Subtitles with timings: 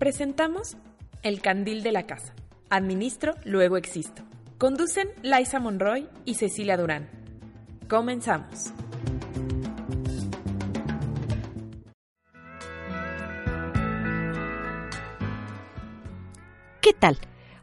[0.00, 0.78] Presentamos
[1.22, 2.32] El Candil de la Casa.
[2.70, 4.22] Administro, luego existo.
[4.56, 7.10] Conducen Liza Monroy y Cecilia Durán.
[7.86, 8.72] Comenzamos.
[16.80, 17.18] ¿Qué tal?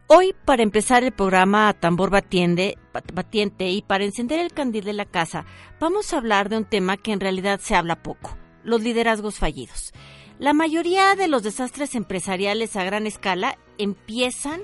[0.05, 2.77] Hoy, para empezar el programa tambor batiente,
[3.15, 5.47] batiente y para encender el candil de la casa,
[5.79, 9.91] vamos a hablar de un tema que en realidad se habla poco, los liderazgos fallidos.
[10.39, 14.61] La mayoría de los desastres empresariales a gran escala empiezan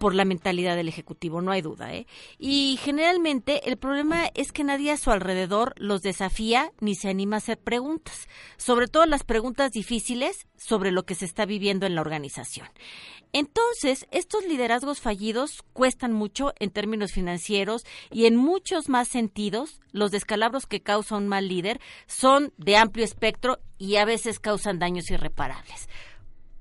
[0.00, 1.94] por la mentalidad del ejecutivo, no hay duda.
[1.94, 2.06] ¿eh?
[2.38, 7.36] Y generalmente el problema es que nadie a su alrededor los desafía ni se anima
[7.36, 11.94] a hacer preguntas, sobre todo las preguntas difíciles sobre lo que se está viviendo en
[11.94, 12.66] la organización.
[13.34, 20.10] Entonces, estos liderazgos fallidos cuestan mucho en términos financieros y en muchos más sentidos, los
[20.10, 25.10] descalabros que causa un mal líder son de amplio espectro y a veces causan daños
[25.10, 25.90] irreparables.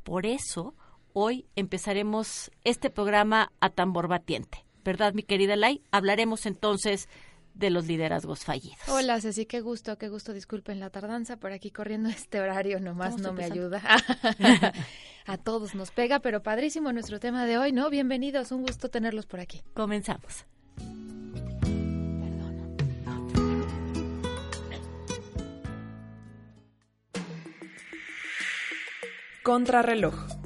[0.04, 0.76] Por eso,
[1.20, 4.66] hoy empezaremos este programa a tambor batiente.
[4.86, 5.82] ¿Verdad, mi querida Lai?
[5.92, 7.10] Hablaremos entonces
[7.54, 8.88] de los liderazgos fallidos.
[8.88, 10.32] Hola, Ceci, qué gusto, qué gusto.
[10.32, 13.82] Disculpen la tardanza por aquí corriendo este horario, nomás no me ayuda.
[15.26, 17.90] a todos nos pega, pero padrísimo nuestro tema de hoy, ¿no?
[17.90, 19.62] Bienvenidos, un gusto tenerlos por aquí.
[19.74, 20.46] Comenzamos.
[29.44, 30.39] Contrarreloj.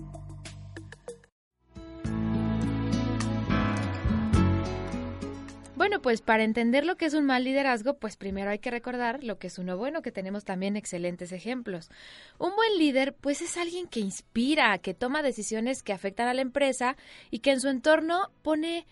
[5.94, 9.24] Bueno, pues para entender lo que es un mal liderazgo, pues primero hay que recordar
[9.24, 11.92] lo que es uno bueno, que tenemos también excelentes ejemplos.
[12.40, 16.42] Un buen líder, pues es alguien que inspira, que toma decisiones que afectan a la
[16.42, 16.98] empresa
[17.30, 18.88] y que en su entorno pone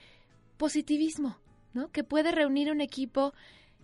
[0.57, 1.39] positivismo,
[1.73, 1.87] ¿no?
[1.87, 3.33] Que puede reunir un equipo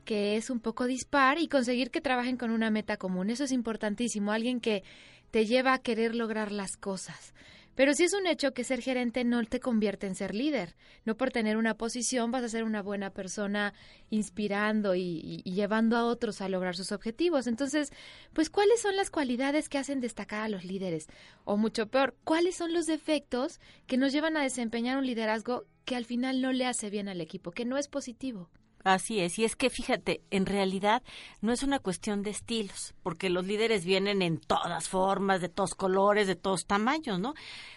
[0.05, 3.31] que es un poco dispar y conseguir que trabajen con una meta común.
[3.31, 4.83] Eso es importantísimo, alguien que
[5.31, 7.33] te lleva a querer lograr las cosas.
[7.77, 10.75] Pero sí es un hecho que ser gerente no te convierte en ser líder.
[11.05, 13.75] No por tener una posición vas a ser una buena persona
[14.09, 17.45] inspirando y, y, llevando a otros a lograr sus objetivos.
[17.45, 17.91] Entonces,
[18.33, 21.05] pues, ¿cuáles son las cualidades que hacen destacar a los líderes?
[21.43, 25.95] O mucho peor, ¿cuáles son los defectos que nos llevan a desempeñar un liderazgo que
[25.95, 28.49] al final no le hace bien al equipo, que no es positivo?
[28.87, 31.03] Así es, y es que fíjate, en realidad
[31.41, 35.75] no es una cuestión de estilos, porque los líderes vienen en todas formas, de todos
[35.75, 37.33] colores, de todos tamaños, ¿no?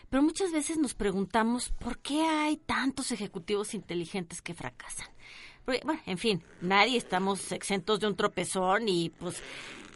[0.09, 5.09] Pero muchas veces nos preguntamos por qué hay tantos ejecutivos inteligentes que fracasan.
[5.67, 9.43] bueno, en fin, nadie estamos exentos de un tropezón y pues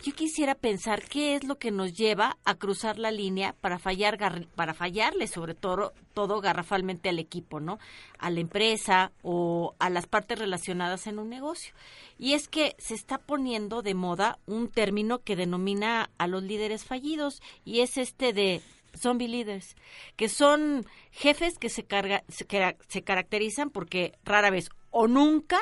[0.05, 4.19] yo quisiera pensar qué es lo que nos lleva a cruzar la línea para fallar
[4.55, 7.79] para fallarle sobre todo todo garrafalmente al equipo, ¿no?
[8.19, 11.75] A la empresa o a las partes relacionadas en un negocio.
[12.19, 16.85] Y es que se está poniendo de moda un término que denomina a los líderes
[16.85, 18.61] fallidos y es este de
[18.95, 19.75] zombie leaders,
[20.17, 22.47] que son jefes que se, carga, se,
[22.89, 25.59] se caracterizan porque rara vez o nunca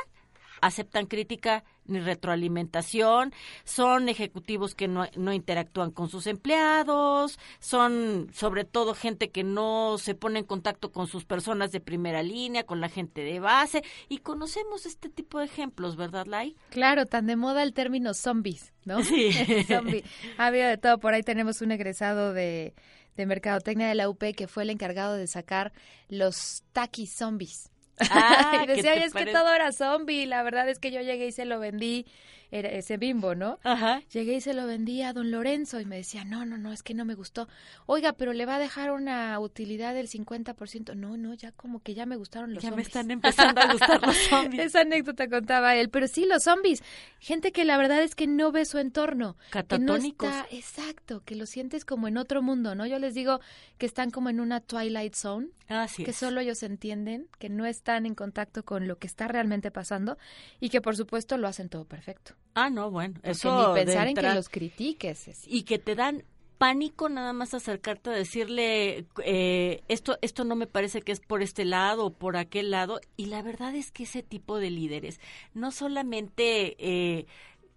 [0.63, 3.35] aceptan crítica ni retroalimentación,
[3.65, 9.99] son ejecutivos que no, no, interactúan con sus empleados, son sobre todo gente que no
[9.99, 13.83] se pone en contacto con sus personas de primera línea, con la gente de base,
[14.09, 16.55] y conocemos este tipo de ejemplos, ¿verdad, Lai?
[16.71, 19.03] Claro, tan de moda el término zombies, ¿no?
[19.03, 19.33] Sí.
[19.67, 20.05] Zombie.
[20.39, 22.75] Ha habido de todo, por ahí tenemos un egresado de,
[23.17, 25.73] de Mercadotecnia de la UP que fue el encargado de sacar
[26.09, 27.72] los taquis zombies.
[28.11, 31.33] Ah, y decía, es que todo era zombie, la verdad es que yo llegué y
[31.33, 32.07] se lo vendí
[32.53, 33.59] era ese bimbo, ¿no?
[33.65, 34.03] Ajá.
[34.13, 36.83] Llegué y se lo vendí a don Lorenzo y me decía, no, no, no, es
[36.85, 37.49] que no me gustó.
[37.87, 40.95] Oiga, pero le va a dejar una utilidad del 50%.
[40.95, 42.87] No, no, ya como que ya me gustaron los Ya me zombies.
[42.89, 44.63] están empezando a gustar los zombies.
[44.67, 46.83] Esa anécdota contaba él, pero sí, los zombies.
[47.19, 49.35] Gente que la verdad es que no ve su entorno.
[49.35, 50.29] Que no Catatónicos.
[50.29, 52.87] está, exacto, que lo sientes como en otro mundo, ¿no?
[52.87, 53.41] Yo les digo
[53.79, 56.17] que están como en una Twilight Zone, Así que es.
[56.19, 60.19] solo ellos entienden, que no están en contacto con lo que está realmente pasando
[60.61, 62.35] y que por supuesto lo hacen todo perfecto.
[62.55, 63.15] Ah, no, bueno.
[63.15, 65.47] Porque Eso ni de pensar en que los critiques.
[65.47, 66.25] Y que te dan
[66.63, 71.43] pánico nada más acercarte a decirle eh, esto esto no me parece que es por
[71.43, 75.19] este lado o por aquel lado y la verdad es que ese tipo de líderes
[75.55, 77.27] no solamente eh,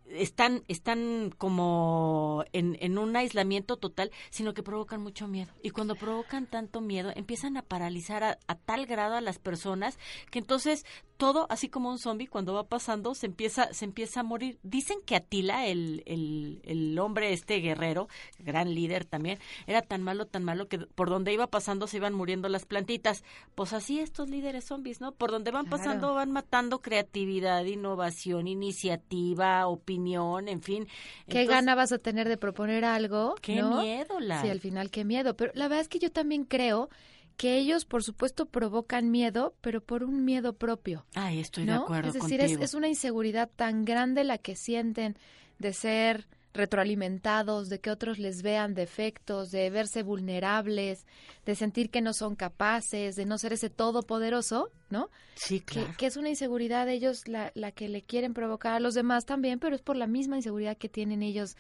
[0.10, 5.52] están están como en, en un aislamiento total sino que provocan mucho miedo.
[5.64, 9.98] Y cuando provocan tanto miedo empiezan a paralizar a, a tal grado a las personas
[10.30, 10.86] que entonces
[11.18, 14.60] todo así como un zombie cuando va pasando se empieza se empieza a morir.
[14.64, 18.08] Dicen que Atila el, el, el hombre este guerrero
[18.40, 22.14] gran líder también era tan malo tan malo que por donde iba pasando se iban
[22.14, 23.24] muriendo las plantitas.
[23.56, 25.78] Pues así estos líderes zombies no por donde van Claro.
[25.84, 30.86] pasando van matando creatividad innovación iniciativa opinión en fin
[31.28, 33.36] ¿Qué Entonces, gana vas a tener de proponer algo?
[33.42, 33.82] qué ¿no?
[33.82, 35.36] miedo la Sí, al final qué miedo.
[35.36, 36.90] Pero la verdad es que yo también creo
[37.38, 41.06] que ellos, por supuesto, provocan miedo, pero por un miedo propio.
[41.16, 41.74] ay estoy ¿no?
[41.74, 45.18] de acuerdo es decir, es, contigo es una inseguridad tan grande la que sienten
[45.60, 51.06] de ser retroalimentados, de que otros les vean defectos, de verse vulnerables,
[51.46, 55.10] de sentir que no son capaces, de no ser ese todopoderoso, ¿no?
[55.36, 58.74] sí Que, claro que es una inseguridad de ellos la, la que le quieren provocar
[58.74, 61.56] a los demás también, pero es por la misma inseguridad que tienen ellos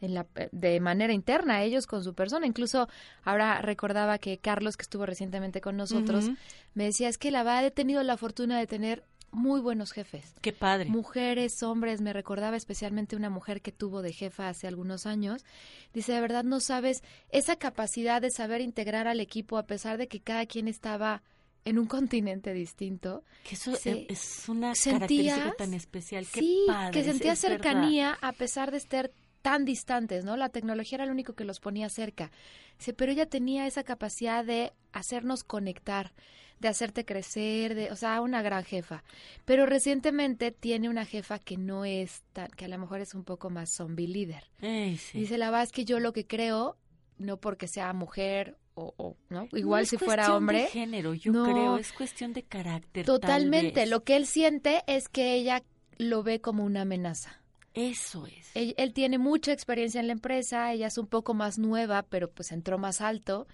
[0.00, 2.46] en la, de manera interna, ellos con su persona.
[2.46, 2.88] Incluso
[3.22, 6.30] ahora recordaba que Carlos, que estuvo recientemente con nosotros,
[6.74, 10.34] me decía, es que la verdad he tenido la fortuna de tener muy buenos jefes.
[10.40, 15.06] qué padre Mujeres, hombres, me recordaba especialmente una mujer que tuvo de jefa hace algunos
[15.06, 15.44] años.
[15.92, 20.08] Dice, de verdad no sabes esa capacidad de saber integrar al equipo a pesar de
[20.08, 21.22] que cada quien estaba
[21.66, 23.24] en un continente distinto.
[23.48, 24.98] que eso se- eh, es una sentías-
[25.38, 27.56] característica tan especial qué sí, padre que sentías verdad.
[27.56, 29.10] cercanía a pesar de estar
[29.42, 30.36] tan distantes, ¿no?
[30.38, 32.30] La tecnología era lo único que los ponía cerca.
[32.78, 36.12] Dice, pero ella tenía esa capacidad de hacernos conectar,
[36.60, 39.02] de hacerte crecer, de, o sea, una gran jefa.
[39.44, 43.24] Pero recientemente tiene una jefa que no es tan, que a lo mejor es un
[43.24, 44.44] poco más zombie líder.
[44.60, 45.18] Sí.
[45.18, 46.76] Dice, la verdad es que yo lo que creo,
[47.18, 49.46] no porque sea mujer o, o, ¿no?
[49.52, 50.62] Igual No es si fuera cuestión hombre.
[50.62, 51.44] de género, yo No.
[51.44, 53.04] creo, es cuestión de carácter.
[53.04, 53.80] tal Totalmente.
[53.80, 53.88] vez.
[53.90, 55.62] Lo que él siente es que ella
[55.98, 57.40] lo ve como una amenaza.
[57.74, 58.52] Eso es.
[58.54, 62.30] Él, él tiene mucha experiencia en la empresa, ella es un poco más nueva, pero
[62.30, 63.48] pues entró más alto.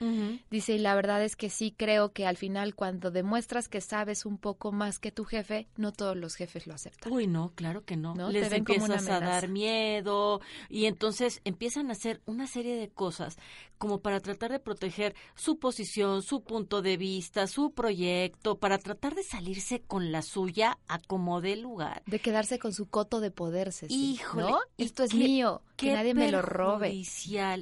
[0.50, 4.26] Dice, y la verdad es que sí creo que al final cuando demuestras que sabes
[4.26, 7.10] un poco más que tu jefe, no todos los jefes lo aceptan.
[7.12, 8.14] Uy, no, claro que no.
[8.14, 13.38] No, Les empiezas a dar miedo y entonces empiezan a hacer una serie de cosas
[13.78, 19.14] como para tratar de proteger su posición, su punto de vista, su proyecto, para tratar
[19.14, 22.02] de salirse con la suya a como dé lugar.
[22.04, 24.58] De quedarse con su coto de poder, Ceci, Híjole, ¿no?
[24.78, 26.90] Esto es qué- mío, que nadie me lo robe.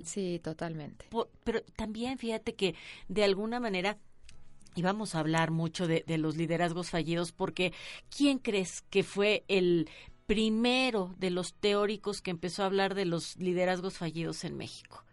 [0.05, 1.07] Sí, totalmente.
[1.11, 2.75] Por- pero también fíjate que
[3.09, 3.99] de alguna manera
[4.75, 7.73] y vamos a hablar mucho de, de los liderazgos fallidos porque
[8.17, 9.89] ¿quién crees que fue el
[10.27, 15.05] primero de los teóricos que empezó a hablar de los liderazgos fallidos en México?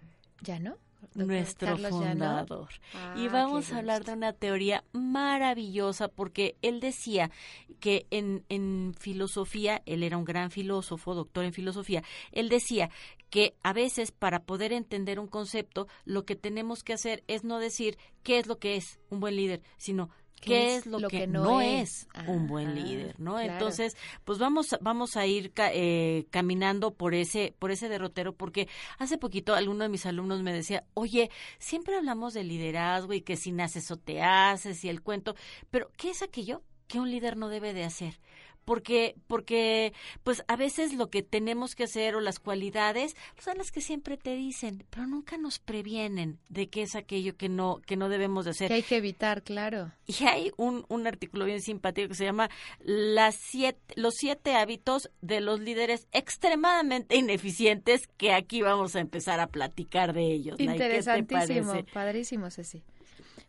[0.42, 0.78] ¿Ya no?
[1.14, 2.70] Nuestro Carlos fundador.
[2.94, 7.32] Ah, y vamos a hablar de una teoría maravillosa porque él decía
[7.80, 12.90] que en, en filosofía, él era un gran filósofo, doctor en filosofía, él decía
[13.30, 17.60] que a veces para poder entender un concepto lo que tenemos que hacer es no
[17.60, 20.10] decir qué es lo que es un buen líder, sino
[20.46, 23.34] qué es lo, que, no, es, un buen líder, ¿no?
[23.34, 23.52] claro.
[23.54, 28.34] Entonces, pues vamos a- vamos a ir ca- eh, caminando por ese por ese derrotero
[28.36, 33.22] porque hace poquito alguno de mis alumnos me decía oye siempre hablamos de liderazgo y
[33.22, 35.36] que si naces o te haces y el cuento
[35.72, 38.20] pero qué es aquello que un líder no debe de hacer
[38.66, 39.94] porque porque
[40.24, 43.82] pues a veces lo que tenemos que hacer o las cualidades pues, son las que
[43.82, 48.10] siempre te dicen pero nunca nos previenen de qué es aquello que no que no
[48.10, 49.92] debemos de hacer Que hay que evitar, claro.
[50.08, 55.10] y hay un, un artículo bien simpático que se llama Las siete, Los siete hábitos
[55.22, 60.58] de los líderes extremadamente ineficientes, que aquí vamos a empezar a platicar de ellos.
[60.58, 60.58] Nay.
[60.58, 61.92] ¿Qué te Interesantísimo, parece?
[61.94, 62.82] padrísimo, Ceci.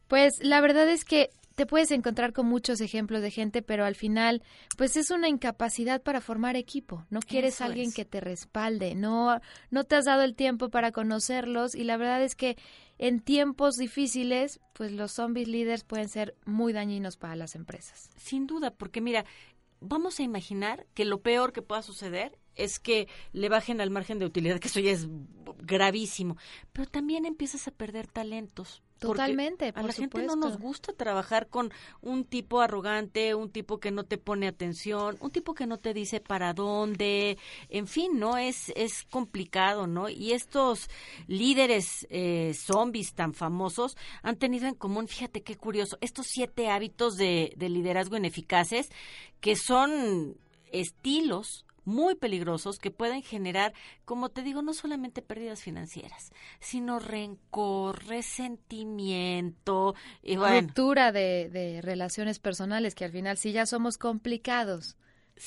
[0.08, 3.94] Pues la verdad es que te puedes encontrar con muchos ejemplos de gente, pero al
[3.94, 4.42] final,
[4.76, 7.06] pues es una incapacidad para formar equipo.
[7.10, 7.94] No quieres Eso alguien es.
[7.94, 12.22] que te respalde, no, no te has dado el tiempo para conocerlos y la verdad
[12.22, 12.56] es que
[12.98, 18.10] en tiempos difíciles, pues los zombies líderes pueden ser muy dañinos para las empresas.
[18.16, 19.24] Sin duda, porque mira,
[19.80, 24.18] vamos a imaginar que lo peor que pueda suceder es que le bajen al margen
[24.18, 25.08] de utilidad, que eso ya es
[25.58, 26.36] gravísimo.
[26.72, 28.82] Pero también empiezas a perder talentos.
[28.98, 33.90] Totalmente, a la gente no nos gusta trabajar con un tipo arrogante, un tipo que
[33.90, 37.36] no te pone atención, un tipo que no te dice para dónde,
[37.68, 40.08] en fin, no es es complicado, ¿no?
[40.08, 40.88] Y estos
[41.26, 47.16] líderes eh, zombies tan famosos han tenido en común, fíjate qué curioso, estos siete hábitos
[47.16, 48.90] de, de liderazgo ineficaces
[49.40, 50.38] que son
[50.72, 53.72] estilos muy peligrosos que pueden generar,
[54.04, 62.38] como te digo, no solamente pérdidas financieras, sino rencor, resentimiento y ruptura de, de relaciones
[62.38, 64.96] personales que al final si ya somos complicados.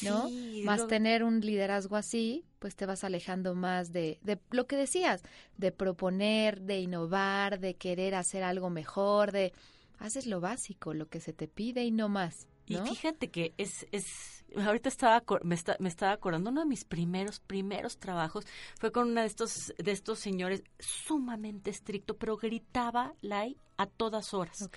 [0.04, 0.30] ¿no?
[0.66, 5.24] más tener un liderazgo así, pues te vas alejando más de, de lo que decías,
[5.58, 9.52] de proponer, de innovar, de querer hacer algo mejor, de
[9.98, 12.49] haces lo básico, lo que se te pide y no más.
[12.70, 17.40] Y fíjate que es, es ahorita estaba me, me estaba acordando uno de mis primeros
[17.40, 18.46] primeros trabajos
[18.80, 24.34] fue con uno de estos de estos señores sumamente estricto, pero gritaba Lai a todas
[24.34, 24.70] horas.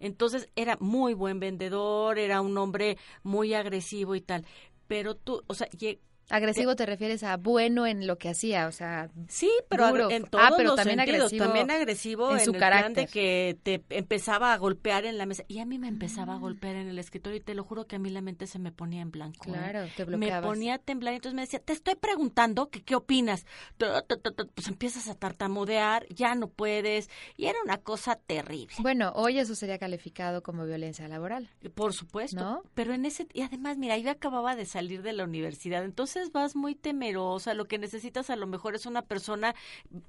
[0.00, 4.46] Entonces era muy buen vendedor, era un hombre muy agresivo y tal.
[4.86, 5.68] Pero tú, o sea,
[6.28, 10.28] Agresivo te refieres a bueno en lo que hacía, o sea, sí, pero en ah,
[10.28, 13.06] todos pero los también sentidos, agresivo también agresivo en, su el carácter.
[13.06, 16.38] de que te empezaba a golpear en la mesa y a mí me empezaba a
[16.38, 18.72] golpear en el escritorio y te lo juro que a mí la mente se me
[18.72, 19.50] ponía en blanco.
[19.50, 19.52] ¿eh?
[19.52, 20.42] Claro, te bloqueabas.
[20.42, 23.46] Me ponía a temblar y entonces me decía, "Te estoy preguntando que qué opinas."
[23.78, 28.74] Pues empiezas a tartamudear, ya no puedes y era una cosa terrible.
[28.80, 31.48] Bueno, hoy eso sería calificado como violencia laboral.
[31.74, 32.62] Por supuesto, ¿No?
[32.74, 36.56] pero en ese y además, mira, yo acababa de salir de la universidad, entonces vas
[36.56, 39.54] muy temerosa, lo que necesitas a lo mejor es una persona,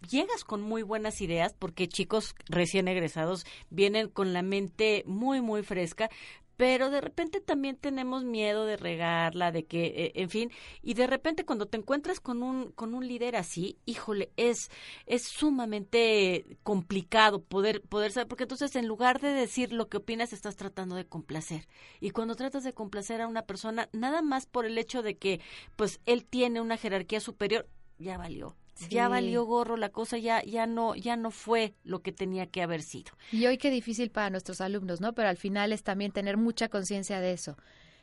[0.09, 5.63] llegas con muy buenas ideas, porque chicos recién egresados vienen con la mente muy, muy
[5.63, 6.09] fresca,
[6.57, 11.07] pero de repente también tenemos miedo de regarla, de que, eh, en fin, y de
[11.07, 14.69] repente cuando te encuentras con un con un líder así, híjole, es
[15.05, 20.33] es sumamente complicado poder poder saber, porque entonces en lugar de decir lo que opinas
[20.33, 21.67] estás tratando de complacer.
[22.01, 25.39] Y cuando tratas de complacer a una persona nada más por el hecho de que
[25.75, 27.67] pues él tiene una jerarquía superior,
[27.99, 28.55] ya valió
[28.89, 32.61] ya valió gorro la cosa, ya, ya no, ya no fue lo que tenía que
[32.61, 33.11] haber sido.
[33.31, 35.13] Y hoy qué difícil para nuestros alumnos, ¿no?
[35.13, 37.57] Pero al final es también tener mucha conciencia de eso.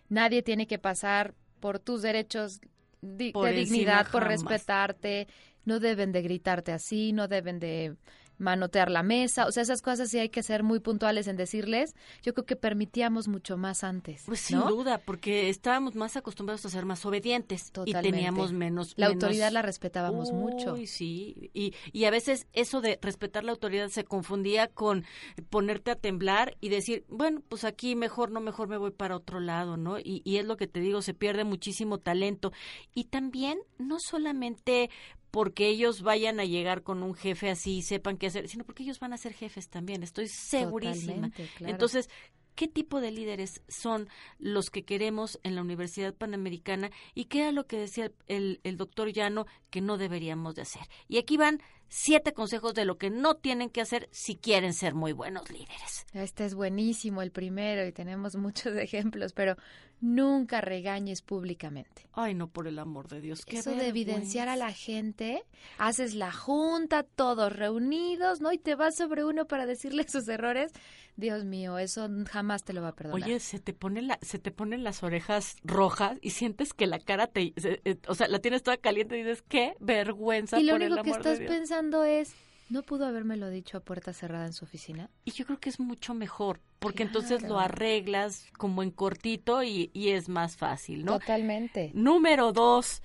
[0.09, 2.61] Nadie tiene que pasar por tus derechos
[3.01, 5.29] de dignidad, por respetarte,
[5.65, 7.97] no deben de gritarte así, no deben de
[8.39, 11.95] manotear la mesa, o sea, esas cosas sí hay que ser muy puntuales en decirles.
[12.23, 14.23] Yo creo que permitíamos mucho más antes.
[14.27, 18.95] Pues sin duda, porque estábamos más acostumbrados a ser más obedientes y teníamos menos.
[18.97, 20.77] La autoridad la respetábamos Uy, mucho.
[20.87, 25.05] Sí, y, y a veces eso de respetar la autoridad se confundía con
[25.51, 29.41] ponerte a temblar y decir, bueno, pues aquí mejor, no mejor me voy para otro
[29.41, 29.99] lado, ¿no?
[29.99, 32.53] Y, y es lo que te digo, se pierde muchísimo talento.
[32.95, 34.91] Y también, no solamente
[35.35, 38.85] porque ellos vayan a llegar con un jefe así y sepan qué hacer, sino porque
[38.85, 41.33] ellos van a ser jefes también, estoy segurísima.
[41.59, 42.09] Entonces,
[42.55, 47.51] qué tipo de líderes son los que queremos en la Universidad Panamericana y qué era
[47.51, 50.83] lo que decía el, el, doctor Llano que no deberíamos de hacer.
[51.09, 51.61] Y aquí van
[51.95, 56.05] siete consejos de lo que no tienen que hacer si quieren ser muy buenos líderes.
[56.13, 59.57] Este es buenísimo, el primero, y tenemos muchos ejemplos, pero
[60.01, 62.09] nunca regañes públicamente.
[62.13, 63.45] Ay, no, por el amor de Dios.
[63.47, 65.45] Eso de evidenciar a la gente,
[65.79, 68.53] haces la junta, todos reunidos, ¿no?
[68.53, 70.73] Y te vas sobre uno para decirle sus errores.
[71.17, 73.23] Dios mío, eso jamás te lo va a perdonar.
[73.23, 76.99] Oye, se te pone la, se te ponen las orejas rojas y sientes que la
[76.99, 80.59] cara te, eh, o sea, la tienes toda caliente y dices, qué vergüenza.
[80.59, 81.53] Y lo por único el que amor estás de Dios.
[81.85, 82.35] Pensando es,
[82.71, 85.11] ¿no pudo habérmelo dicho a puerta cerrada en su oficina?
[85.25, 89.91] Y yo creo que es mucho mejor, porque entonces lo arreglas como en cortito y,
[89.93, 91.19] y es más fácil, ¿no?
[91.19, 91.91] Totalmente.
[91.95, 93.03] Número dos,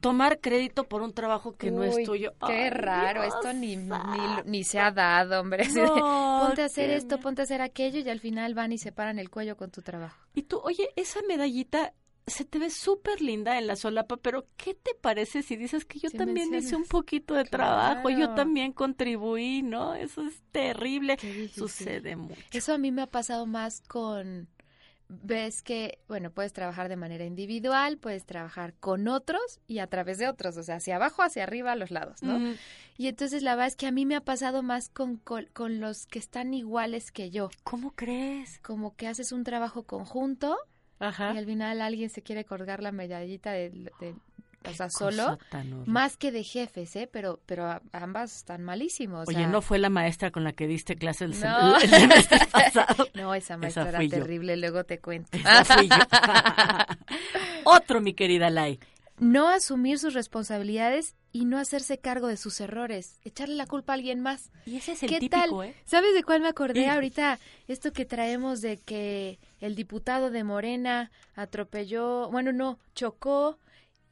[0.00, 2.32] tomar crédito por un trabajo que no es Uy, tuyo.
[2.46, 5.64] Qué Ay, raro, Dios esto ni, ni, ni se ha dado, hombre.
[5.74, 8.78] No, ponte a hacer esto, me- ponte a hacer aquello y al final van y
[8.78, 10.16] se paran el cuello con tu trabajo.
[10.34, 11.92] Y tú, oye, esa medallita
[12.26, 15.98] se te ve súper linda en la solapa, pero ¿qué te parece si dices que
[15.98, 19.94] yo también hice un poquito de trabajo, yo también contribuí, ¿no?
[19.94, 21.18] Eso es terrible.
[21.54, 22.40] Sucede mucho.
[22.52, 24.48] Eso a mí me ha pasado más con
[25.08, 30.16] ves que, bueno, puedes trabajar de manera individual, puedes trabajar con otros y a través
[30.16, 32.38] de otros, o sea, hacia abajo, hacia arriba, a los lados, ¿no?
[32.38, 32.54] Mm,
[32.96, 35.80] Y entonces la verdad es que a mí me ha pasado más con, con, con
[35.80, 38.58] los que están iguales que yo, ¿Cómo crees?
[38.60, 40.56] como que haces un trabajo conjunto
[41.02, 41.32] Ajá.
[41.34, 44.14] y al final alguien se quiere colgar la medallita de, de-
[44.64, 45.38] o sea, solo,
[45.86, 47.08] más que de jefes, ¿eh?
[47.12, 49.26] Pero, pero ambas están malísimos.
[49.26, 51.78] Oye, sea, no fue la maestra con la que diste clase el, No.
[51.80, 53.08] el semestre pasado.
[53.14, 54.10] No, esa maestra era yo.
[54.10, 55.36] terrible, luego te cuento.
[55.36, 55.96] Esa fui yo.
[57.64, 58.78] Otro, mi querida Lai.
[59.18, 63.94] no asumir sus responsabilidades y no hacerse cargo de sus errores, echarle la culpa a
[63.94, 64.50] alguien más.
[64.66, 65.68] Y ese es el ¿Qué típico, tal?
[65.68, 65.74] ¿eh?
[65.84, 67.38] ¿Sabes de cuál me acordé ahorita?
[67.68, 73.58] Esto que traemos de que el diputado de Morena atropelló, bueno, no, chocó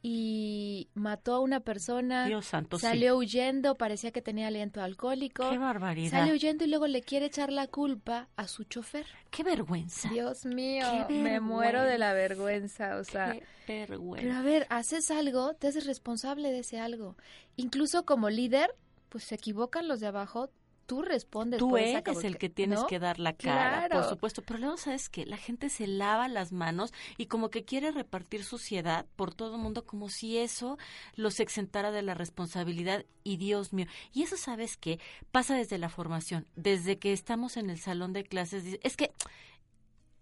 [0.01, 2.25] y mató a una persona.
[2.25, 2.81] Dios santo, sí.
[2.81, 5.49] Salió huyendo, parecía que tenía aliento alcohólico.
[5.49, 6.11] Qué barbaridad.
[6.11, 9.05] Sale huyendo y luego le quiere echar la culpa a su chofer.
[9.29, 10.09] Qué vergüenza.
[10.09, 12.31] Dios mío, me muero de la vergüenza.
[12.31, 13.33] vergüenza, o sea.
[13.65, 14.27] Qué vergüenza.
[14.27, 17.15] Pero a ver, haces algo, te haces responsable de ese algo.
[17.55, 18.75] Incluso como líder,
[19.09, 20.49] pues se equivocan los de abajo,
[20.85, 21.59] tú respondes.
[21.59, 22.87] Tú por esa eres el que tienes ¿no?
[22.87, 24.01] que dar la cara, Claro.
[24.01, 24.41] por supuesto.
[24.41, 28.43] Pero luego, ¿sabes que La gente se lava las manos y como que quiere repartir
[28.43, 30.77] suciedad por todo el mundo como si eso
[31.15, 33.05] los exentara de la responsabilidad.
[33.23, 33.85] Y Dios mío.
[34.13, 34.99] Y eso, ¿sabes qué?
[35.31, 36.47] Pasa desde la formación.
[36.55, 39.11] Desde que estamos en el salón de clases, es que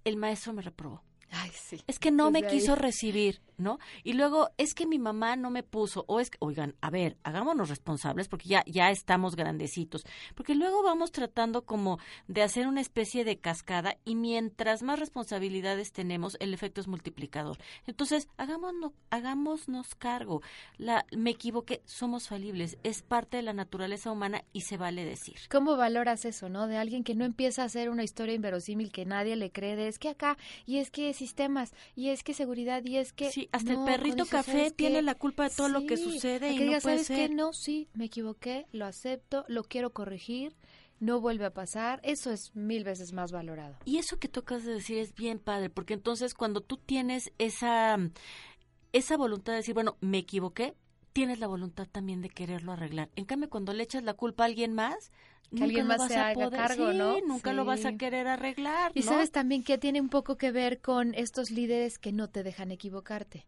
[0.04, 1.04] el maestro me reprobó.
[1.32, 1.82] Ay, sí.
[1.88, 2.48] Es que no me ahí.
[2.48, 3.78] quiso recibir, ¿no?
[4.04, 7.18] Y luego es que mi mamá no me puso, o es que, oigan, a ver,
[7.24, 10.04] hagámonos responsables porque ya, ya estamos grandecitos,
[10.36, 15.92] porque luego vamos tratando como de hacer una especie de cascada y mientras más responsabilidades
[15.92, 17.58] tenemos, el efecto es multiplicador.
[17.86, 20.42] Entonces, hagámonos, hagámonos cargo.
[20.78, 25.36] La, me equivoqué, somos falibles, es parte de la naturaleza humana y se vale decir.
[25.52, 26.68] ¿Cómo valoras eso, no?
[26.68, 29.88] De alguien que no empieza a hacer una historia inverosímil que nadie le cree, de
[29.88, 33.32] es que acá, y es que sistemas, y es que seguridad, y es que...
[33.32, 36.52] Sí, hasta No, el perrito café ¿sabes tiene la culpa de todo lo que sucede
[36.52, 37.30] y que no digas, puede ¿sabes ser.
[37.30, 37.36] qué?
[37.36, 40.56] No, sí, me equivoqué, lo acepto, lo quiero corregir,
[41.00, 43.78] no vuelve a pasar, eso es mil veces más valorado.
[43.86, 47.98] Y eso que tocas de decir es bien padre, porque entonces cuando tú tienes esa,
[48.92, 50.76] esa voluntad de decir, bueno, me equivoqué,
[51.14, 53.10] tienes la voluntad también de quererlo arreglar.
[53.16, 55.12] En cambio, cuando le echas la culpa a alguien más,
[55.52, 57.20] nunca alguien lo más vas se a haga poder, cargo, sí, ¿no?
[57.28, 59.08] nunca lo vas a querer arreglar, Y ¿no?
[59.10, 62.72] sabes también que tiene un poco que ver con estos líderes que no te dejan
[62.72, 63.46] equivocarte.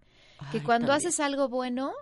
[0.52, 1.08] Que Ay, cuando también.
[1.10, 1.94] haces algo bueno,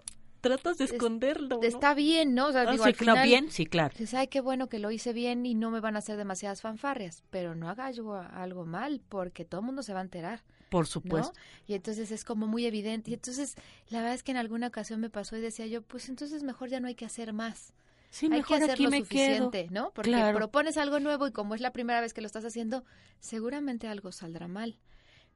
[0.42, 1.68] tratas de es- esconderlo, ¿no?
[1.68, 2.48] está bien, ¿no?
[2.48, 3.94] O sea, Ah, digo, sí, al claro, final, bien, sí, claro.
[3.98, 6.62] Dices, ay, qué bueno que lo hice bien y no me van a hacer demasiadas
[6.62, 10.42] fanfarrias, pero no haga algo, algo mal porque todo el mundo se va a enterar,
[10.70, 10.90] Por ¿no?
[10.92, 11.34] supuesto.
[11.68, 13.12] Y entonces es como muy evidente.
[13.12, 13.56] Y entonces
[13.90, 16.70] la verdad es que en alguna ocasión me pasó y decía yo, pues entonces mejor
[16.70, 17.74] ya no hay que hacer más.
[18.10, 19.04] Sí, hay que mejor hacer aquí quedo.
[19.04, 19.92] suficiente, ¿no?
[19.92, 20.38] Porque Claro.
[20.38, 22.84] propones algo nuevo y como es la primera vez que lo estás haciendo,
[23.20, 24.80] seguramente algo saldrá mal.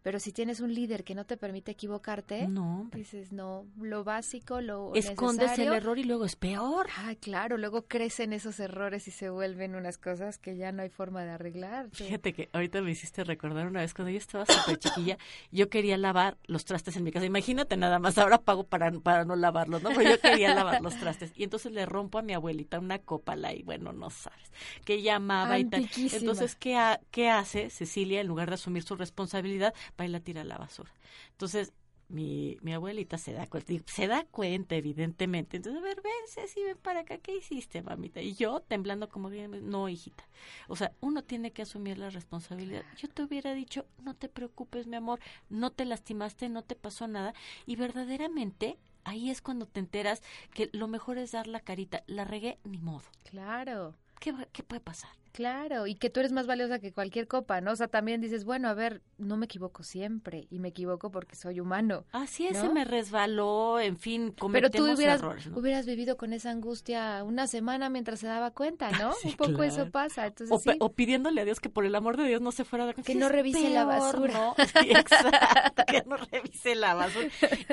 [0.04, 4.62] Pero si tienes un líder que no te permite equivocarte, No, dices, no, lo básico,
[4.62, 6.88] lo Escondes el error y luego es peor.
[6.98, 10.90] Ah, claro, luego crecen esos errores y se vuelven unas cosas que ya no hay
[10.90, 11.90] forma de arreglar.
[11.92, 15.18] Fíjate que ahorita me hiciste recordar una vez cuando yo estaba súper chiquilla,
[15.52, 17.26] yo quería lavar los trastes en mi casa.
[17.26, 19.90] Imagínate nada más, ahora pago para, para no lavarlos, ¿no?
[19.96, 21.32] Pero yo quería lavar los trastes.
[21.36, 24.52] Y entonces le rompo a mi abuelita una copa y bueno, no sabes,
[24.86, 25.90] que llamaba y tal.
[26.12, 29.74] Entonces, ¿qué, ha- ¿qué hace Cecilia en lugar de asumir su responsabilidad?
[30.00, 30.92] Va y la tira a la basura.
[31.32, 31.74] Entonces,
[32.10, 35.58] mi, mi abuelita se da cuenta, se da cuenta evidentemente.
[35.58, 38.22] Entonces, a ver, ven, Ceci, ven para acá, ¿qué hiciste, mamita?
[38.22, 40.24] Y yo, temblando como bien, no, hijita.
[40.68, 42.84] O sea, uno tiene que asumir la responsabilidad.
[42.98, 47.08] Yo te hubiera dicho, no te preocupes, mi amor, no te lastimaste, no te pasó
[47.08, 47.34] nada.
[47.66, 50.22] Y verdaderamente, ahí es cuando te enteras
[50.54, 52.04] que lo mejor es dar la carita.
[52.08, 53.06] La regué, ni modo.
[53.24, 53.96] Claro.
[54.20, 55.23] ¿Qué, qué puede pasar?
[55.34, 57.72] Claro, y que tú eres más valiosa que cualquier copa, ¿no?
[57.72, 61.36] O sea, también dices, bueno, a ver, no me equivoco siempre y me equivoco porque
[61.36, 62.06] soy humano.
[62.12, 62.62] Así es, ¿No?
[62.62, 65.48] se me resbaló, en fin, Pero cometemos tú hubieras, errores.
[65.48, 65.58] ¿no?
[65.58, 69.12] hubieras vivido con esa angustia una semana mientras se daba cuenta, ¿no?
[69.24, 69.64] Sí, Un poco claro.
[69.64, 70.28] eso pasa.
[70.28, 72.64] Entonces, O, sí, o pidiéndole a Dios que por el amor de Dios no se
[72.64, 74.34] fuera de Que no revise la basura.
[74.34, 74.56] ¿no?
[74.84, 77.28] Sí, exacto, que no revise la basura.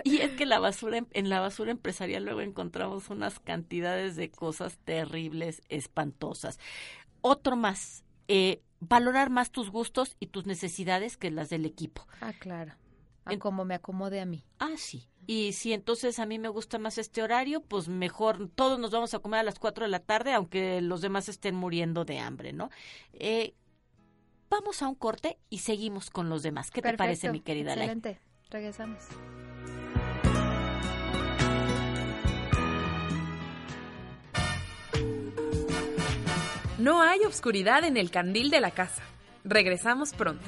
[0.05, 4.31] Y es que la basura, em- en la basura empresarial luego encontramos unas cantidades de
[4.31, 6.59] cosas terribles, espantosas.
[7.23, 12.07] Otro más, eh, valorar más tus gustos y tus necesidades que las del equipo.
[12.21, 12.73] Ah, claro.
[13.25, 14.45] A En- como me acomode a mí.
[14.59, 15.07] Ah, sí.
[15.27, 19.13] Y si entonces a mí me gusta más este horario, pues mejor todos nos vamos
[19.15, 22.53] a comer a las 4 de la tarde, aunque los demás estén muriendo de hambre,
[22.53, 22.71] ¿no?
[23.13, 23.55] Eh,
[24.49, 26.71] vamos a un corte y seguimos con los demás.
[26.71, 27.85] ¿Qué te parece, mi querida Lai?
[27.91, 28.21] Excelente.
[28.51, 29.05] Regresamos.
[36.81, 39.03] No hay obscuridad en el candil de la casa.
[39.45, 40.43] Regresamos pronto.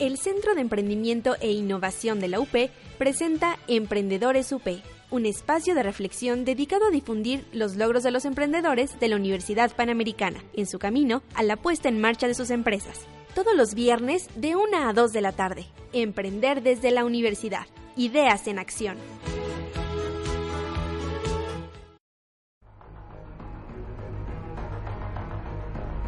[0.00, 4.66] El Centro de Emprendimiento e Innovación de la UP presenta Emprendedores UP,
[5.12, 9.70] un espacio de reflexión dedicado a difundir los logros de los emprendedores de la Universidad
[9.76, 12.98] Panamericana en su camino a la puesta en marcha de sus empresas.
[13.36, 15.66] Todos los viernes de 1 a 2 de la tarde.
[15.92, 17.66] Emprender desde la universidad.
[17.94, 18.96] Ideas en acción.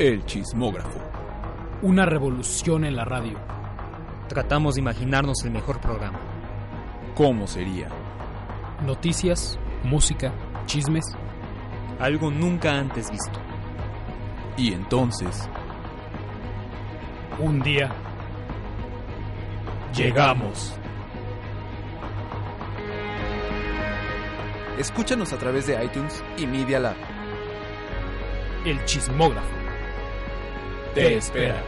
[0.01, 0.99] El chismógrafo.
[1.83, 3.39] Una revolución en la radio.
[4.31, 6.19] Tratamos de imaginarnos el mejor programa.
[7.15, 7.91] ¿Cómo sería?
[8.83, 10.33] Noticias, música,
[10.65, 11.05] chismes.
[11.99, 13.39] Algo nunca antes visto.
[14.57, 15.51] Y entonces...
[17.39, 17.95] Un día...
[19.95, 20.79] Llegamos.
[24.79, 26.97] Escúchanos a través de iTunes y Media Lab.
[28.65, 29.60] El chismógrafo.
[30.95, 31.63] Te espera.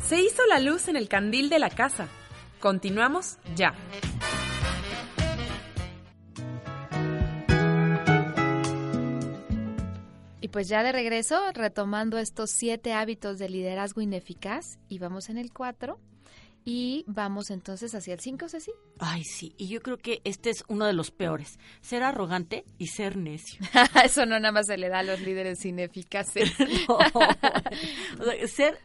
[0.07, 2.09] Se hizo la luz en el candil de la casa.
[2.61, 3.75] Continuamos ya.
[10.55, 15.53] Pues ya de regreso, retomando estos siete hábitos de liderazgo ineficaz, y vamos en el
[15.53, 15.99] cuatro,
[16.65, 18.71] y vamos entonces hacia el cinco, Ceci.
[19.01, 22.87] Ay, sí, y yo creo que este es uno de los peores, ser arrogante y
[22.87, 23.59] ser necio.
[24.05, 26.53] Eso no nada más se le da a los líderes ineficaces.
[26.87, 26.99] No.
[26.99, 28.79] O sea, ser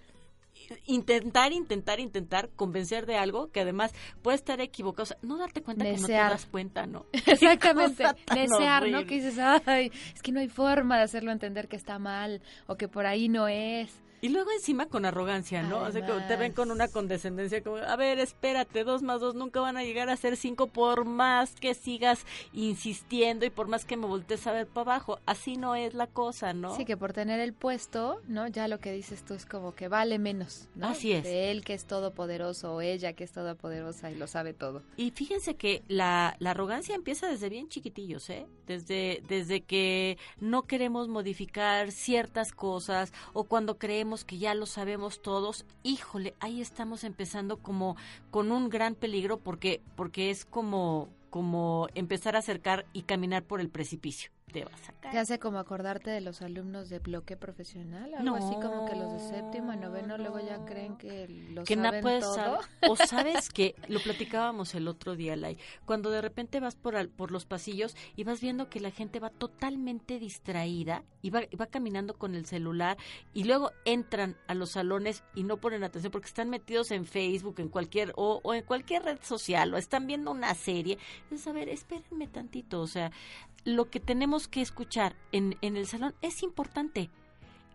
[0.86, 5.04] intentar, intentar, intentar convencer de algo que además puede estar equivocado.
[5.04, 7.06] O sea, no darte cuenta que no te das cuenta, ¿no?
[7.14, 8.04] Exactamente,
[8.34, 9.06] desear, ¿no?
[9.06, 12.76] Que dices, ay, es que no hay forma de hacerlo entender que está mal o
[12.76, 14.02] que por ahí no es.
[14.22, 15.80] Y luego encima con arrogancia, ¿no?
[15.80, 19.36] O sea, que te ven con una condescendencia como, a ver, espérate, dos más dos
[19.36, 23.86] nunca van a llegar a ser cinco por más que sigas insistiendo y por más
[23.86, 25.20] que me voltees a ver para abajo.
[25.26, 26.76] Así no es la cosa, ¿no?
[26.76, 28.48] Sí, que por tener el puesto, ¿no?
[28.48, 30.88] Ya lo que dices tú es como que vale menos, ¿no?
[30.90, 31.24] Así es.
[31.24, 34.84] De él que es todopoderoso o ella que es todopoderosa y lo sabe todo.
[34.98, 38.48] Y fíjense que la, la arrogancia empieza desde bien chiquitillos, ¿eh?
[38.68, 45.22] Desde, desde que no queremos modificar ciertas cosas o cuando creemos que ya lo sabemos
[45.22, 47.96] todos, híjole, ahí estamos empezando como
[48.32, 53.62] con un gran peligro porque, porque es como, como empezar a acercar y caminar por
[53.62, 54.32] el precipicio.
[54.52, 55.14] Te vas a caer.
[55.14, 59.12] Ya sé como acordarte de los alumnos de bloque profesional, algo así como que los
[59.12, 62.36] de séptimo y noveno luego ya creen que lo que saben puedes todo.
[62.36, 62.60] saber.
[62.90, 67.10] O sabes que lo platicábamos el otro día, Lai, cuando de repente vas por, al-
[67.10, 71.56] por los pasillos y vas viendo que la gente va totalmente distraída y va, y
[71.56, 72.98] va caminando con el celular
[73.34, 77.56] y luego entran a los salones y no ponen atención porque están metidos en Facebook,
[77.60, 80.98] en cualquier o, o en cualquier red social o están viendo una serie.
[81.32, 83.12] Es a ver, espérenme tantito, o sea,
[83.66, 87.10] lo que tenemos que escuchar en, en el salón es importante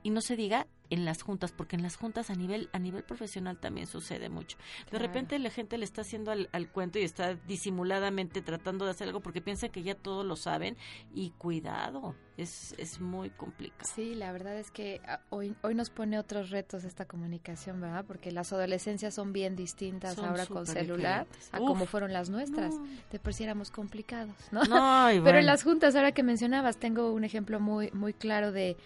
[0.04, 3.02] y no se diga en las juntas porque en las juntas a nivel a nivel
[3.02, 5.06] profesional también sucede mucho de Claro.
[5.06, 9.08] repente la gente le está haciendo al, al cuento y está disimuladamente tratando de hacer
[9.08, 10.76] algo porque piensa que ya todo lo saben
[11.14, 15.88] y cuidado es, es muy complicado Sí, la verdad es que ah, hoy, hoy nos
[15.88, 18.04] pone otros retos esta comunicación, ¿verdad?
[18.06, 21.54] Porque las adolescencias son bien distintas Son ahora con celular diferentes.
[21.54, 21.66] a Uf.
[21.68, 22.74] como fueron las nuestras.
[22.74, 22.86] No.
[23.10, 24.62] De por sí éramos complicados, ¿no?
[24.64, 25.38] No, Pero bueno.
[25.38, 28.76] en las juntas, ahora que mencionabas, tengo un ejemplo muy, muy claro de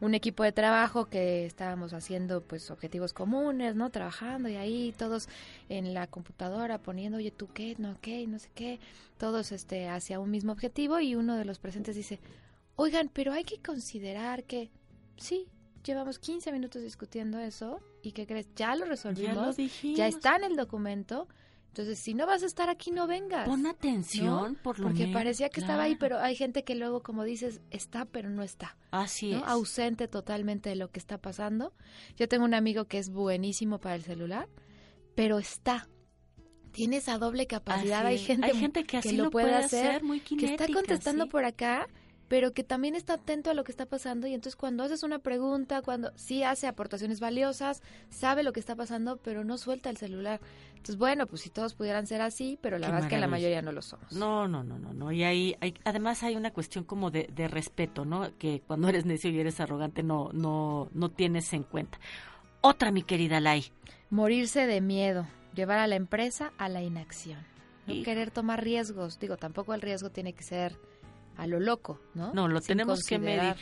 [0.00, 3.90] un equipo de trabajo que estábamos haciendo pues objetivos comunes, ¿no?
[3.90, 5.28] Trabajando y ahí todos
[5.68, 7.74] en la computadora poniendo, oye, ¿tú qué?
[7.78, 8.78] No, qué, no sé qué.
[9.18, 12.20] Todos este hacia un mismo objetivo y uno de los presentes dice,
[12.76, 14.70] oigan, pero hay que considerar que
[15.16, 15.46] sí,
[15.84, 18.48] llevamos 15 minutos discutiendo eso y ¿qué crees?
[18.54, 21.26] Ya lo ya resolvimos, lo dijimos ya está en el documento.
[21.76, 23.46] Entonces, si no vas a estar aquí, no vengas.
[23.46, 24.62] pon atención ¿no?
[24.62, 27.60] por lo Porque menos, parecía que estaba ahí, pero hay gente que luego, como dices,
[27.70, 28.78] está, pero no está.
[28.92, 29.40] así ¿no?
[29.40, 31.74] es Ausente totalmente de lo que está pasando.
[32.16, 34.48] Yo tengo un amigo que es buenísimo para el celular,
[35.14, 35.86] pero está.
[36.72, 38.06] Tiene esa doble capacidad.
[38.06, 41.30] Así Hay gente, hay gente que así lo puede hacer, muy que está contestando sí.
[41.30, 41.90] por acá,
[42.28, 45.20] pero que también está atento a lo que está pasando y entonces cuando haces una
[45.20, 49.96] pregunta, cuando sí hace aportaciones valiosas, sabe lo que está pasando, pero no suelta el
[49.96, 50.40] celular.
[50.70, 53.28] Entonces, bueno, pues si todos pudieran ser así, pero la Qué verdad es que la
[53.28, 54.12] mayoría no lo somos.
[54.12, 55.12] No, no, no, no, no.
[55.12, 58.36] Y ahí, hay, además hay una cuestión como de, de respeto, ¿no?
[58.38, 61.98] Que cuando eres necio y eres arrogante no, no, no tienes en cuenta.
[62.60, 63.72] Otra, mi querida Lai.
[64.10, 67.40] Morirse de miedo, llevar a la empresa a la inacción.
[67.86, 69.20] No querer tomar riesgos.
[69.20, 70.76] Digo, tampoco el riesgo tiene que ser
[71.36, 72.32] a lo loco, ¿no?
[72.32, 73.54] No, lo Sin tenemos que medir.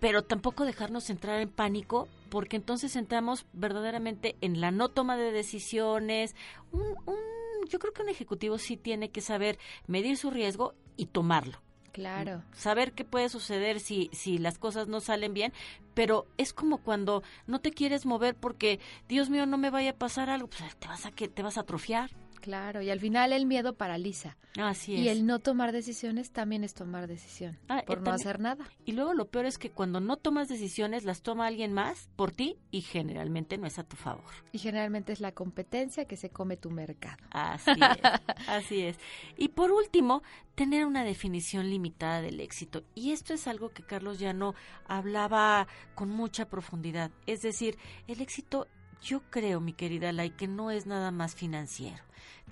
[0.00, 5.30] Pero tampoco dejarnos entrar en pánico, porque entonces entramos verdaderamente en la no toma de
[5.32, 6.34] decisiones.
[6.72, 11.06] Un, un- yo creo que un ejecutivo sí tiene que saber medir su riesgo y
[11.06, 11.60] tomarlo.
[11.92, 12.44] Claro.
[12.52, 15.52] Saber qué puede suceder si, si las cosas no salen bien,
[15.92, 19.96] pero es como cuando no te quieres mover porque, Dios mío, no me vaya a
[19.96, 22.10] pasar algo, pues te vas a, que, te vas a atrofiar.
[22.40, 24.36] Claro, y al final el miedo paraliza.
[24.58, 25.00] Así es.
[25.02, 28.40] Y el no tomar decisiones también es tomar decisión, Ah, por eh, no también- hacer
[28.40, 28.64] nada.
[28.84, 32.32] Y luego lo peor es que cuando no tomas decisiones, las toma alguien más por
[32.32, 34.24] ti y generalmente no es a tu favor.
[34.52, 37.16] Y generalmente es la competencia que se come tu mercado.
[37.30, 37.78] Así es,
[38.48, 38.96] así es.
[39.36, 40.22] Y por último,
[40.56, 42.82] tener una definición limitada del éxito.
[42.96, 44.54] Y esto es algo que Carlos Llano
[44.86, 47.10] hablaba con mucha profundidad.
[47.26, 48.66] Es decir, el éxito,
[49.02, 52.02] yo creo, mi querida Lai, que no es nada más financiero.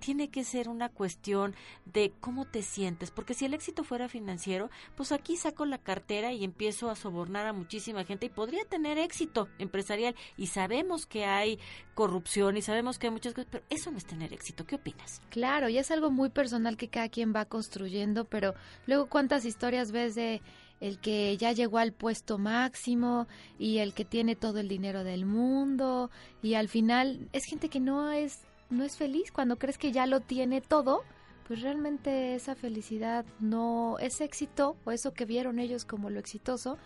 [0.00, 4.70] Tiene que ser una cuestión de cómo te sientes, porque si el éxito fuera financiero,
[4.96, 8.96] pues aquí saco la cartera y empiezo a sobornar a muchísima gente y podría tener
[8.96, 10.14] éxito empresarial.
[10.36, 11.58] Y sabemos que hay
[11.94, 14.64] corrupción y sabemos que hay muchas cosas, pero eso no es tener éxito.
[14.64, 15.20] ¿Qué opinas?
[15.30, 18.54] Claro, y es algo muy personal que cada quien va construyendo, pero
[18.86, 20.40] luego cuántas historias ves de
[20.80, 23.26] el que ya llegó al puesto máximo
[23.58, 26.10] y el que tiene todo el dinero del mundo
[26.42, 30.06] y al final es gente que no es no es feliz cuando crees que ya
[30.06, 31.02] lo tiene todo,
[31.46, 36.76] pues realmente esa felicidad no ese éxito o eso que vieron ellos como lo exitoso,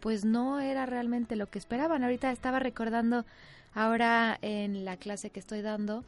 [0.00, 2.02] pues no era realmente lo que esperaban.
[2.02, 3.26] Ahorita estaba recordando
[3.74, 6.04] ahora en la clase que estoy dando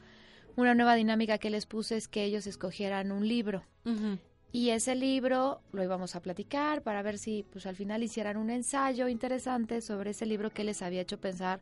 [0.57, 3.63] una nueva dinámica que les puse es que ellos escogieran un libro.
[4.51, 8.51] Y ese libro lo íbamos a platicar para ver si pues al final hicieran un
[8.51, 11.61] ensayo interesante sobre ese libro que les había hecho pensar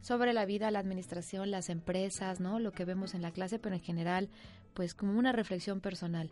[0.00, 2.60] sobre la vida, la administración, las empresas, ¿no?
[2.60, 4.28] Lo que vemos en la clase, pero en general
[4.74, 6.30] pues como una reflexión personal.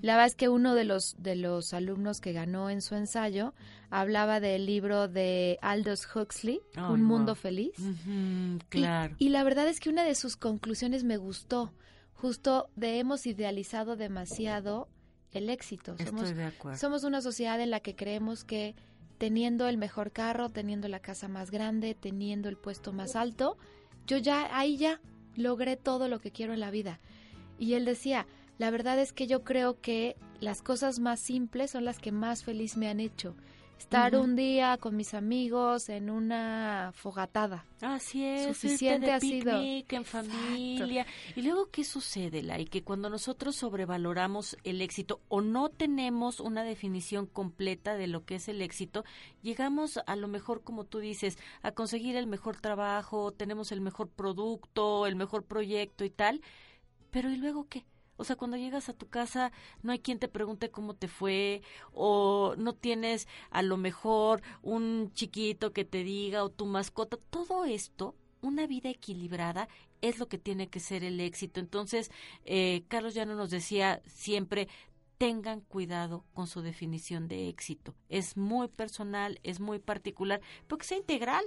[0.00, 3.52] La verdad es que uno de los de los alumnos que ganó en su ensayo
[3.90, 7.76] hablaba del libro de Aldous Huxley, Un mundo feliz.
[7.80, 9.16] Ujú, Y- claro.
[9.18, 11.72] Y, la verdad es que una de sus conclusiones me gustó,
[12.14, 14.86] justo de hemos idealizado demasiado
[15.32, 15.96] el éxito.
[15.98, 16.78] Somos, Estoy de acuerdo.
[16.78, 18.74] somos una sociedad en la que creemos que
[19.18, 23.58] teniendo el mejor carro, teniendo la casa más grande, teniendo el puesto más alto,
[24.06, 25.00] yo ya ahí ya
[25.36, 27.00] logré todo lo que quiero en la vida.
[27.58, 28.26] Y él decía,
[28.58, 32.44] la verdad es que yo creo que las cosas más simples son las que más
[32.44, 33.36] feliz me han hecho.
[33.80, 37.64] Estar un día con mis amigos en una fogatada.
[37.80, 39.58] Así es, Suficiente de ha sido.
[39.58, 41.06] en familia.
[41.34, 42.66] Y luego, ¿qué sucede, Lai?
[42.66, 48.34] Que cuando nosotros sobrevaloramos el éxito o no tenemos una definición completa de lo que
[48.36, 49.02] es el éxito,
[49.42, 54.08] llegamos a lo mejor, como tú dices, a conseguir el mejor trabajo, tenemos el mejor
[54.08, 56.42] producto, el mejor proyecto y tal.
[57.10, 57.84] Pero ¿y luego qué?
[58.20, 59.50] O sea, cuando llegas a tu casa
[59.82, 65.10] no hay quien te pregunte cómo te fue o no tienes a lo mejor un
[65.14, 67.16] chiquito que te diga o tu mascota.
[67.30, 69.68] Todo esto, una vida equilibrada,
[70.02, 71.60] es lo que tiene que ser el éxito.
[71.60, 72.10] Entonces,
[72.44, 74.68] eh, Carlos ya no nos decía siempre,
[75.16, 77.94] tengan cuidado con su definición de éxito.
[78.08, 81.44] Es muy personal, es muy particular, pero que sea integral.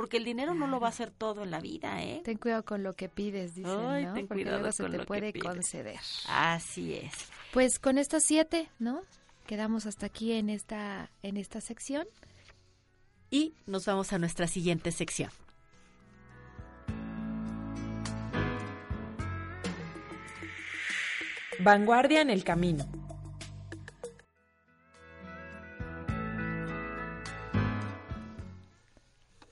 [0.00, 2.22] Porque el dinero no lo va a hacer todo en la vida, ¿eh?
[2.24, 4.14] Ten cuidado con lo que pides, dicen, Ay, ¿no?
[4.14, 6.00] ten Porque cuidado luego se con te puede conceder.
[6.26, 7.12] Así es.
[7.52, 9.02] Pues con estas siete, ¿no?
[9.46, 12.06] Quedamos hasta aquí en esta, en esta sección.
[13.30, 15.30] Y nos vamos a nuestra siguiente sección.
[21.58, 22.86] Vanguardia en el camino.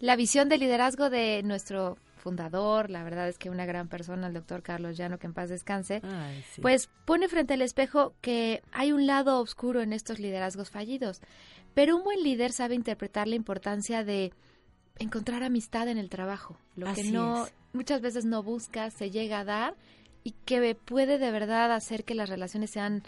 [0.00, 4.34] La visión de liderazgo de nuestro fundador, la verdad es que una gran persona, el
[4.34, 6.60] doctor Carlos Llano, que en paz descanse, Ay, sí.
[6.60, 11.20] pues pone frente al espejo que hay un lado oscuro en estos liderazgos fallidos.
[11.74, 14.32] Pero un buen líder sabe interpretar la importancia de
[14.98, 17.54] encontrar amistad en el trabajo, lo que no es.
[17.72, 19.74] muchas veces no busca, se llega a dar
[20.24, 23.02] y que puede de verdad hacer que las relaciones sean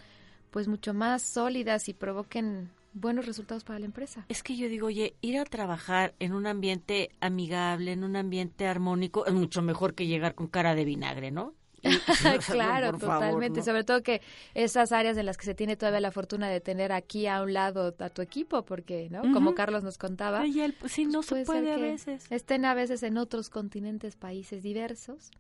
[0.51, 4.25] pues mucho más sólidas y provoquen buenos resultados para la empresa.
[4.29, 8.67] Es que yo digo, oye, ir a trabajar en un ambiente amigable, en un ambiente
[8.67, 11.55] armónico, es mucho mejor que llegar con cara de vinagre, ¿no?
[11.83, 13.61] Y- claro, por favor, totalmente.
[13.61, 13.65] ¿no?
[13.65, 14.21] Sobre todo que
[14.55, 17.55] esas áreas en las que se tiene todavía la fortuna de tener aquí a un
[17.55, 19.23] lado a tu equipo, porque, ¿no?
[19.33, 19.55] Como.
[19.55, 22.27] Carlos nos contaba, el- sí, no se puede a veces.
[22.31, 25.31] estén a veces en otros continentes, países diversos.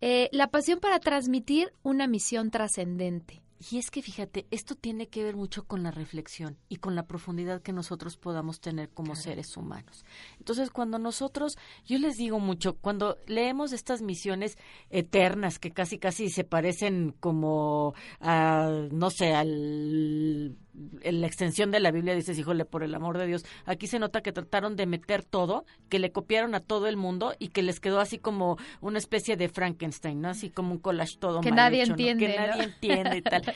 [0.00, 3.42] Eh, la pasión para transmitir una misión trascendente.
[3.70, 7.06] Y es que fíjate, esto tiene que ver mucho con la reflexión y con la
[7.06, 10.04] profundidad que nosotros podamos tener como seres humanos.
[10.38, 14.58] Entonces, cuando nosotros, yo les digo mucho, cuando leemos estas misiones
[14.90, 20.56] eternas que casi casi se parecen como a, no sé, al
[21.02, 23.98] en la extensión de la Biblia dices, híjole, por el amor de Dios, aquí se
[23.98, 27.62] nota que trataron de meter todo, que le copiaron a todo el mundo y que
[27.62, 30.28] les quedó así como una especie de Frankenstein, ¿no?
[30.28, 31.94] Así como un collage todo Que mal nadie hecho, ¿no?
[31.94, 32.46] entiende, Que ¿no?
[32.46, 33.42] nadie entiende y tal.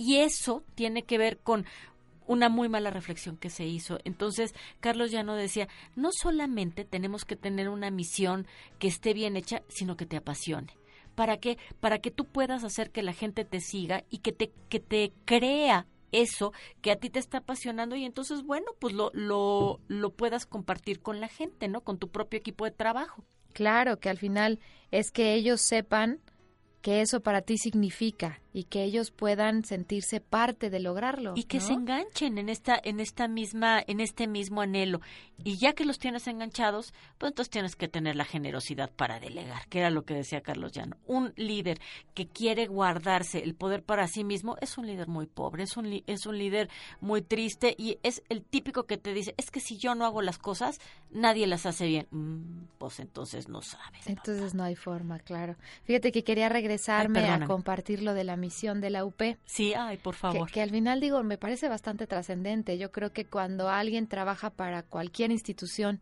[0.00, 1.66] Y eso tiene que ver con
[2.28, 3.98] una muy mala reflexión que se hizo.
[4.04, 8.46] Entonces, Carlos ya no decía, no solamente tenemos que tener una misión
[8.78, 10.72] que esté bien hecha, sino que te apasione.
[11.16, 11.58] ¿Para qué?
[11.80, 15.12] Para que tú puedas hacer que la gente te siga y que te, que te
[15.24, 20.10] crea eso que a ti te está apasionando y entonces, bueno, pues lo, lo, lo
[20.10, 21.82] puedas compartir con la gente, ¿no?
[21.82, 23.24] Con tu propio equipo de trabajo.
[23.52, 26.20] Claro, que al final es que ellos sepan
[26.82, 31.60] que eso para ti significa y que ellos puedan sentirse parte de lograrlo y que
[31.60, 35.00] se enganchen en esta en esta misma en este mismo anhelo.
[35.44, 39.68] Y ya que los tienes enganchados pues entonces tienes que tener la generosidad para delegar
[39.68, 40.96] que era lo que decía Carlos Llano.
[41.06, 41.80] Un líder
[42.14, 46.02] que quiere guardarse el poder para sí mismo es un líder muy pobre es un
[46.06, 46.68] es un líder
[47.00, 50.22] muy triste y es el típico que te dice es que si yo no hago
[50.22, 55.18] las cosas nadie las hace bien mm, pues entonces no sabes entonces no hay forma
[55.18, 55.56] claro.
[55.84, 59.20] Fíjate que quería regresarme a compartir lo de la misión de la UP.
[59.44, 60.50] Sí, ay, por favor.
[60.50, 62.78] Que, al final digo, me parece bastante trascendente.
[62.78, 66.00] Yo creo que cuando alguien trabaja para cualquier institución,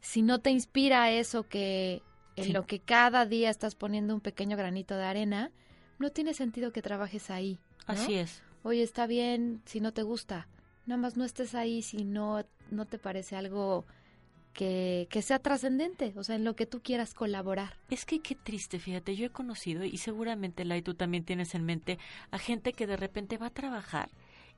[0.00, 2.02] si no te inspira eso que
[2.36, 5.50] en lo que cada día estás poniendo un pequeño granito de arena,
[5.98, 7.58] no tiene sentido que trabajes ahí.
[7.86, 8.42] Así es.
[8.62, 10.48] Oye, está bien si no te gusta.
[10.86, 13.86] Nada más no estés ahí si no, no te parece algo
[14.52, 17.76] que, que sea trascendente, o sea, en lo que tú quieras colaborar.
[17.88, 21.64] Es que qué triste, fíjate, yo he conocido y seguramente Lai tú también tienes en
[21.64, 21.98] mente
[22.30, 24.10] a gente que de repente va a trabajar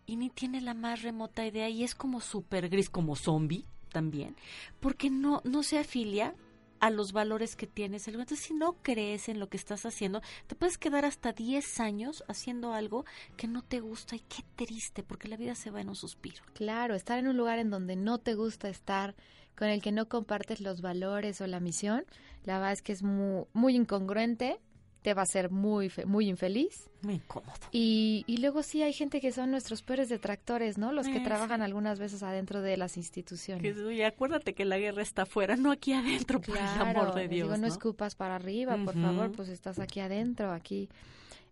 [0.06, 4.36] y ni tiene la más remota idea y es como súper gris, como zombie también,
[4.80, 6.34] porque no, no se afilia
[6.82, 8.08] a los valores que tienes.
[8.08, 12.24] Entonces, si no crees en lo que estás haciendo, te puedes quedar hasta 10 años
[12.26, 13.04] haciendo algo
[13.36, 16.42] que no te gusta y qué triste, porque la vida se va en un suspiro.
[16.54, 19.14] Claro, estar en un lugar en donde no te gusta estar,
[19.56, 22.04] con el que no compartes los valores o la misión,
[22.42, 24.58] la verdad es que es muy, muy incongruente,
[25.02, 26.88] te va a hacer muy, muy infeliz.
[27.02, 27.52] Muy incómodo.
[27.72, 30.92] Y, y luego sí hay gente que son nuestros peores detractores, ¿no?
[30.92, 33.76] Los que trabajan algunas veces adentro de las instituciones.
[33.76, 37.48] y acuérdate que la guerra está afuera, no aquí adentro, por el amor de Dios.
[37.48, 40.88] Digo, no, escupas para arriba, por favor, pues estás aquí adentro, aquí.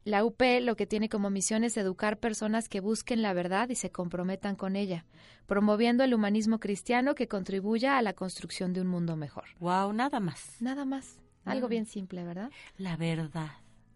[0.04, 3.74] La UP lo que tiene como misión es educar personas que busquen la verdad y
[3.74, 5.04] se comprometan con ella,
[5.46, 9.44] promoviendo el humanismo cristiano que contribuya a la construcción de un mundo mejor.
[9.58, 10.56] Wow, nada más.
[10.60, 11.18] Nada más.
[11.44, 12.50] Algo bien simple, ¿verdad?
[12.76, 13.50] La verdad.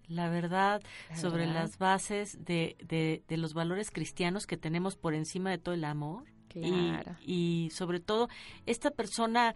[0.08, 0.82] La verdad
[1.14, 5.84] sobre las bases de, de, los valores cristianos que tenemos por encima de todo el
[5.84, 6.24] amor.
[6.48, 7.16] Claro.
[7.24, 8.28] Y, y sobre todo
[8.66, 9.54] esta persona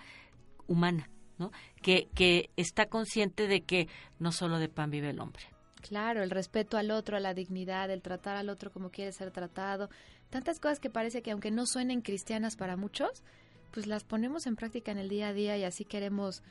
[0.66, 1.52] humana, ¿no?
[1.82, 5.44] Que, que está consciente de que no solo de pan vive el hombre.
[5.80, 9.30] Claro, el respeto al otro, a la dignidad, el tratar al otro como quiere ser
[9.30, 9.90] tratado.
[10.30, 13.22] Tantas cosas que parece que aunque no suenen cristianas para muchos,
[13.70, 16.42] pues las ponemos en práctica en el día a día y así queremos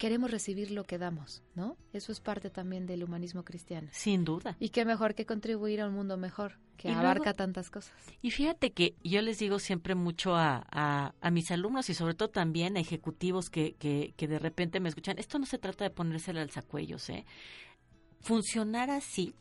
[0.00, 1.76] queremos recibir lo que damos, ¿no?
[1.92, 3.88] Eso es parte también del humanismo cristiano.
[3.92, 4.56] Sin duda.
[4.58, 7.92] Y qué mejor que contribuir a un mundo mejor, que abarca tantas cosas.
[8.22, 12.30] Y fíjate que yo les digo siempre mucho a, a, mis alumnos y sobre todo
[12.30, 15.90] también a ejecutivos que, que, que de repente me escuchan, esto no se trata de
[15.90, 17.26] ponérsele al sacuellos, ¿eh?
[18.22, 19.34] funcionar así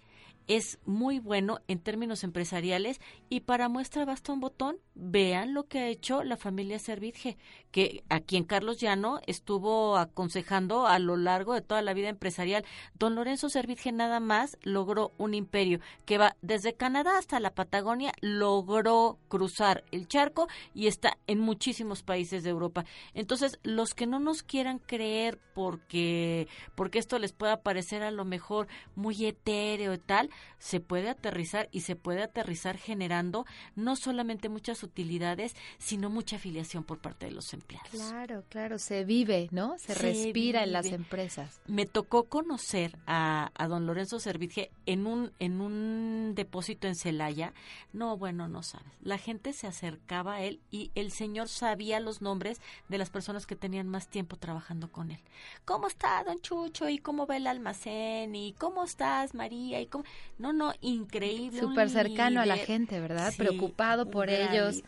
[0.49, 5.79] es muy bueno en términos empresariales y para muestra basta un botón, vean lo que
[5.79, 7.38] ha hecho la familia Servitje,
[7.71, 12.65] que a quien Carlos Llano estuvo aconsejando a lo largo de toda la vida empresarial.
[12.97, 18.12] Don Lorenzo Servitje nada más logró un imperio que va desde Canadá hasta la Patagonia,
[18.19, 22.85] logró cruzar el charco y está en muchísimos países de Europa.
[23.13, 28.25] Entonces, los que no nos quieran creer porque porque esto les pueda parecer a lo
[28.25, 34.49] mejor muy etéreo y tal, se puede aterrizar y se puede aterrizar generando no solamente
[34.49, 37.89] muchas utilidades, sino mucha afiliación por parte de los empleados.
[37.89, 39.78] Claro, claro, se vive, ¿no?
[39.78, 41.62] Se, respira en las empresas.
[41.67, 47.54] Me tocó conocer a, a don Lorenzo Servitje en un, en un depósito en Celaya.
[47.93, 48.91] No, bueno, no sabes.
[49.02, 53.45] La gente se acercaba a él y el señor sabía los nombres de las personas
[53.45, 55.19] que tenían más tiempo trabajando con él.
[55.65, 56.89] ¿Cómo está, don Chucho?
[56.89, 58.36] ¿Y cómo va el almacén?
[58.36, 59.80] ¿Y cómo estás, María?
[59.82, 60.04] ¿Y cómo?
[60.38, 61.60] No, no, increíble.
[61.60, 63.34] Súper cercano a la gente, ¿verdad?
[63.38, 64.82] Preocupado por ellos.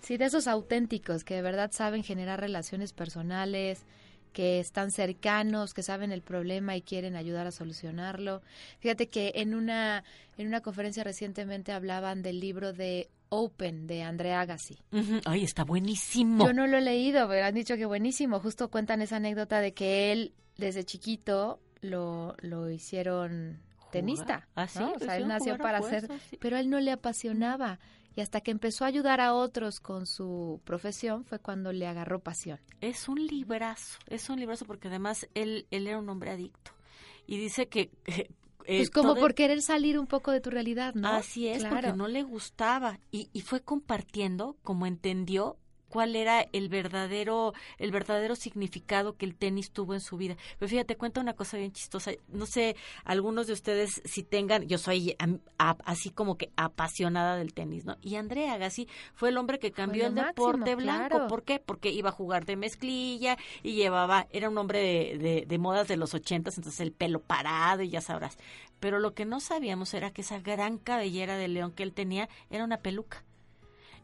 [0.00, 3.84] Sí, de esos auténticos que de verdad saben generar relaciones personales,
[4.32, 8.42] que están cercanos, que saben el problema y quieren ayudar a solucionarlo.
[8.78, 10.04] Fíjate que en una
[10.38, 14.78] en una conferencia recientemente hablaban del libro de Open de Andrea Agassi.
[15.24, 16.46] Ay, está buenísimo.
[16.46, 18.40] Yo no lo he leído, pero han dicho que buenísimo.
[18.40, 23.60] Justo cuentan esa anécdota de que él desde chiquito lo, lo hicieron
[23.90, 24.48] tenista.
[24.54, 24.92] Ah, ¿no?
[24.92, 27.78] O sea, él nació para hacer, pero a él no le apasionaba.
[28.16, 32.18] Y hasta que empezó a ayudar a otros con su profesión fue cuando le agarró
[32.18, 32.58] pasión.
[32.80, 36.72] Es un librazo, es un librazo porque además él, él era un hombre adicto.
[37.26, 38.28] Y dice que, eh,
[38.66, 41.06] Pues como por querer salir un poco de tu realidad, ¿no?
[41.08, 41.96] Así es, porque Claro.
[41.96, 45.56] no le gustaba y, y fue compartiendo como entendió
[45.90, 50.36] cuál era el verdadero el verdadero significado que el tenis tuvo en su vida.
[50.58, 52.12] Pero fíjate, cuenta una cosa bien chistosa.
[52.28, 55.16] No sé, algunos de ustedes si tengan, yo soy
[55.58, 57.96] a- así como que apasionada del tenis, ¿no?
[58.00, 61.08] Y Andrea Agassi fue el hombre que cambió el deporte blanco.
[61.08, 61.26] claro.
[61.28, 61.58] ¿Por qué?
[61.58, 65.88] Porque iba a jugar de mezclilla y llevaba, era un hombre de, de, de modas
[65.88, 68.38] de los ochentas, entonces el pelo parado y ya sabrás.
[68.78, 72.28] Pero lo que no sabíamos era que esa gran cabellera de león que él tenía
[72.48, 73.24] era una peluca.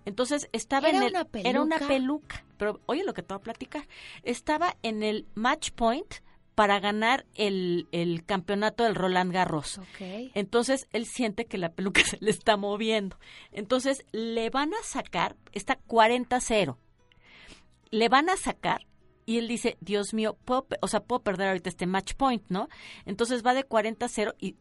[0.07, 1.89] Entonces estaba ¿Era en el una era una peluca?
[1.95, 3.87] peluca, pero oye lo que te voy a platicar.
[4.23, 6.15] Estaba en el match point
[6.55, 9.77] para ganar el, el campeonato del Roland Garros.
[9.77, 10.31] Ok.
[10.35, 13.19] Entonces él siente que la peluca se le está moviendo.
[13.53, 16.79] Entonces le van a sacar, está 40-0.
[17.91, 18.87] Le van a sacar
[19.27, 22.69] y él dice, Dios mío, puedo, o sea, puedo perder ahorita este match point, ¿no?
[23.05, 24.57] Entonces va de 40-0 y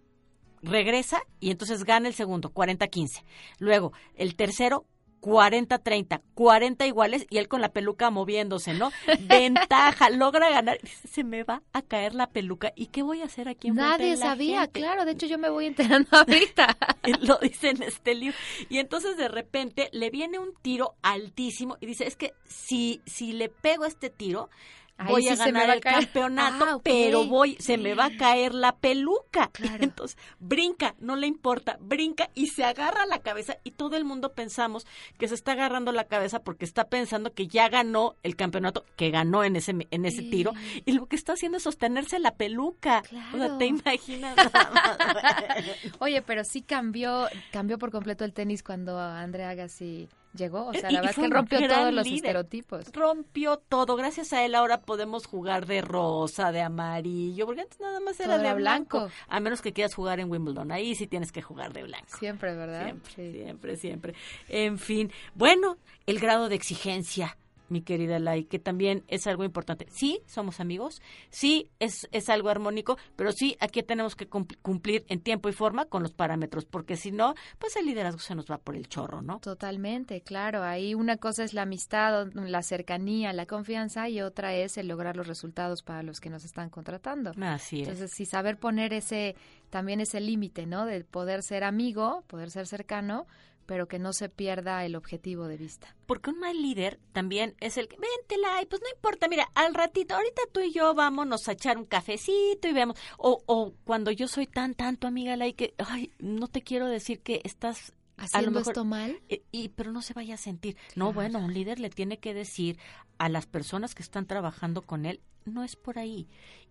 [0.63, 3.23] regresa y entonces gana el segundo, 40-15.
[3.59, 4.85] Luego, el tercero,
[5.25, 8.91] 40-30, 40 iguales y él con la peluca moviéndose, ¿no?
[9.21, 10.77] Ventaja, logra ganar.
[10.83, 12.71] Se me va a caer la peluca.
[12.75, 15.03] ¿Y qué voy a hacer aquí en Nadie sabía, claro.
[15.03, 16.77] De hecho, yo me voy enterando ahorita.
[17.21, 18.37] lo dice en este libro.
[18.69, 23.33] Y entonces de repente le viene un tiro altísimo y dice, es que si, si
[23.33, 24.49] le pego este tiro,
[24.97, 28.15] Ahí voy sí a ganar a el campeonato, Ah, pero voy, se me va a
[28.17, 29.49] caer la peluca.
[29.53, 29.83] Claro.
[29.83, 34.33] Entonces brinca, no le importa, brinca y se agarra la cabeza y todo el mundo
[34.33, 34.85] pensamos
[35.17, 39.11] que se está agarrando la cabeza porque está pensando que ya ganó el campeonato, que
[39.11, 40.53] ganó en ese en ese tiro
[40.85, 42.99] y lo que está haciendo es sostenerse la peluca.
[42.99, 43.57] O sea, Claro.
[43.57, 44.35] te imaginas?
[45.99, 50.67] Oye, pero sí cambió, cambió por completo el tenis cuando Andrea Agassi llegó.
[50.67, 52.15] O sea, Y- la y verdad es que rompió todos los líder.
[52.17, 52.91] estereotipos.
[52.93, 53.95] rompió todo.
[53.95, 58.37] Gracias a él ahora podemos jugar de rosa, de amarillo, porque antes nada más era
[58.37, 58.97] de blanco.
[58.99, 59.13] blanco.
[59.27, 60.71] A menos que quieras jugar en Wimbledon.
[60.71, 62.17] Ahí sí tienes que jugar de blanco.
[62.19, 62.83] Siempre, ¿verdad?
[62.85, 63.31] Siempre, Sí.
[63.33, 64.13] siempre, siempre.
[64.49, 67.37] En fin, bueno, el grado de exigencia,
[67.69, 69.87] mi querida Lai, que también es algo importante.
[69.89, 75.05] Sí, somos amigos, sí, es, es algo armónico, pero sí, aquí tenemos que cumpl- cumplir
[75.09, 78.45] en tiempo y forma con los parámetros, porque si no, pues el liderazgo se nos
[78.49, 79.39] va por el chorro, ¿no?
[79.39, 80.63] Totalmente, claro.
[80.63, 85.15] Ahí una cosa es la amistad, la cercanía, la confianza y otra es el lograr
[85.17, 87.31] los resultados para los que nos están contratando.
[87.41, 87.87] Así es.
[87.87, 89.35] Entonces, sí saber poner ese
[89.69, 90.85] también ese límite, ¿no?
[90.85, 93.25] De poder ser amigo, poder ser cercano,
[93.65, 95.95] pero que no se pierda el objetivo de vista.
[96.05, 99.73] Porque un mal líder también es el que, vente, Lai, pues no importa, mira, al
[99.73, 102.97] ratito, ahorita tú y yo vámonos a echar un cafecito y vemos.
[103.17, 106.87] O, o cuando yo soy tan, tan tu amiga, Lai, que, ay, no te quiero
[106.87, 107.91] decir que estás...
[108.17, 110.77] a lo Haciendo mejor- esto mal, y, y- pero no se vaya a sentir.
[110.95, 112.77] No, bueno, un líder le tiene que decir
[113.17, 116.27] a las personas que están trabajando con él, no es por ahí.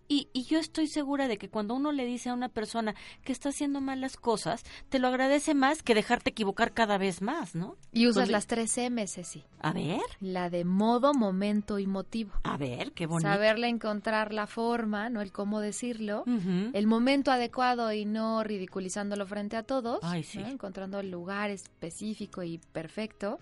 [0.09, 3.33] Y, y yo estoy segura de que cuando uno le dice a una persona que
[3.33, 7.55] está haciendo mal las cosas, te lo agradece más que dejarte equivocar cada vez más,
[7.55, 7.77] ¿no?
[7.93, 9.45] y usas Entonces, las tres M, Ceci.
[9.61, 12.33] A ver, La de modo, momento y motivo.
[12.43, 13.29] a ver, qué bonito.
[13.31, 15.21] Saberle encontrar la forma, ¿no?
[15.23, 16.25] El cómo decirlo.
[16.27, 20.01] El momento adecuado y no ridiculizándolo frente a todos.
[20.03, 20.39] Ay, sí.
[20.39, 20.49] ¿no?
[20.49, 23.39] Encontrando el lugar específico y perfecto.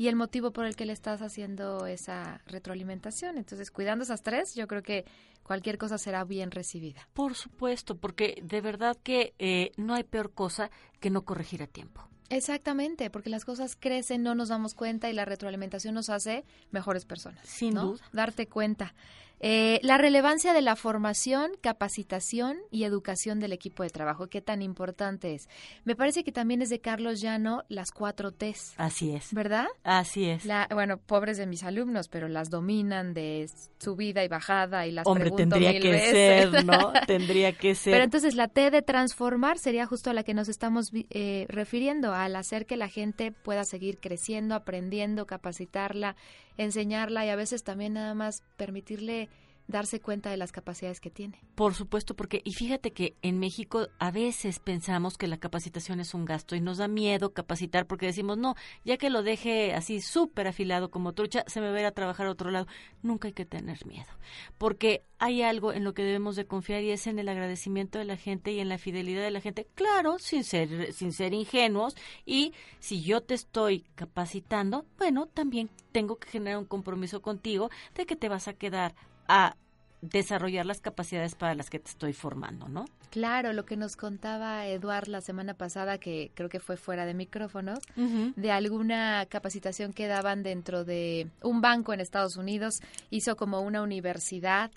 [0.00, 3.36] Y el motivo por el que le estás haciendo esa retroalimentación.
[3.36, 5.04] Entonces, cuidando esas tres, yo creo que
[5.42, 7.06] cualquier cosa será bien recibida.
[7.12, 10.70] Por supuesto, porque de verdad que eh, no hay peor cosa
[11.00, 12.08] que no corregir a tiempo.
[12.30, 17.04] Exactamente, porque las cosas crecen, no nos damos cuenta y la retroalimentación nos hace mejores
[17.04, 17.46] personas.
[17.46, 17.88] Sin ¿no?
[17.88, 18.04] duda.
[18.10, 18.94] Darte cuenta.
[19.42, 24.60] Eh, la relevancia de la formación, capacitación y educación del equipo de trabajo, qué tan
[24.60, 25.48] importante es.
[25.84, 29.32] Me parece que también es de Carlos Llano las cuatro T's, Así es.
[29.32, 29.66] ¿verdad?
[29.82, 30.44] Así es.
[30.44, 35.06] La, bueno, pobres de mis alumnos, pero las dominan de subida y bajada y las
[35.06, 36.10] Hombre, pregunto tendría mil que veces.
[36.50, 36.92] ser, ¿no?
[37.06, 37.92] tendría que ser.
[37.94, 42.12] Pero entonces la T de transformar sería justo a la que nos estamos eh, refiriendo,
[42.12, 46.14] al hacer que la gente pueda seguir creciendo, aprendiendo, capacitarla,
[46.58, 49.29] enseñarla y a veces también nada más permitirle
[49.70, 51.40] darse cuenta de las capacidades que tiene.
[51.54, 56.14] Por supuesto, porque, y fíjate que en México a veces pensamos que la capacitación es
[56.14, 58.54] un gasto y nos da miedo capacitar porque decimos, no,
[58.84, 61.92] ya que lo deje así súper afilado como trucha, se me va a ir a
[61.92, 62.66] trabajar a otro lado.
[63.02, 64.10] Nunca hay que tener miedo,
[64.58, 68.04] porque hay algo en lo que debemos de confiar y es en el agradecimiento de
[68.04, 71.96] la gente y en la fidelidad de la gente, claro, sin ser, sin ser ingenuos,
[72.24, 78.06] y si yo te estoy capacitando, bueno, también tengo que generar un compromiso contigo de
[78.06, 78.94] que te vas a quedar
[79.30, 79.54] a
[80.02, 82.86] desarrollar las capacidades para las que te estoy formando, ¿no?
[83.10, 87.14] Claro, lo que nos contaba Eduard la semana pasada, que creo que fue fuera de
[87.14, 92.80] micrófonos, de alguna capacitación que daban dentro de un banco en Estados Unidos,
[93.10, 94.70] hizo como una universidad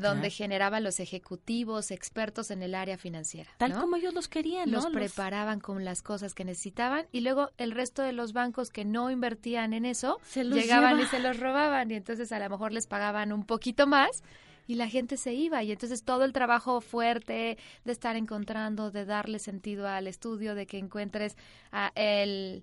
[0.00, 3.50] donde generaba los ejecutivos, expertos en el área financiera.
[3.56, 7.72] Tal como ellos los querían, Los preparaban con las cosas que necesitaban y luego el
[7.72, 11.94] resto de los bancos que no invertían en eso, llegaban y se los robaban y
[11.94, 14.22] entonces a lo mejor les pagaban un poquito más
[14.68, 15.64] y la gente se iba.
[15.64, 20.66] Y entonces todo el trabajo fuerte de estar encontrando, de darle sentido al estudio, de
[20.66, 21.36] que encuentres
[21.72, 22.62] a el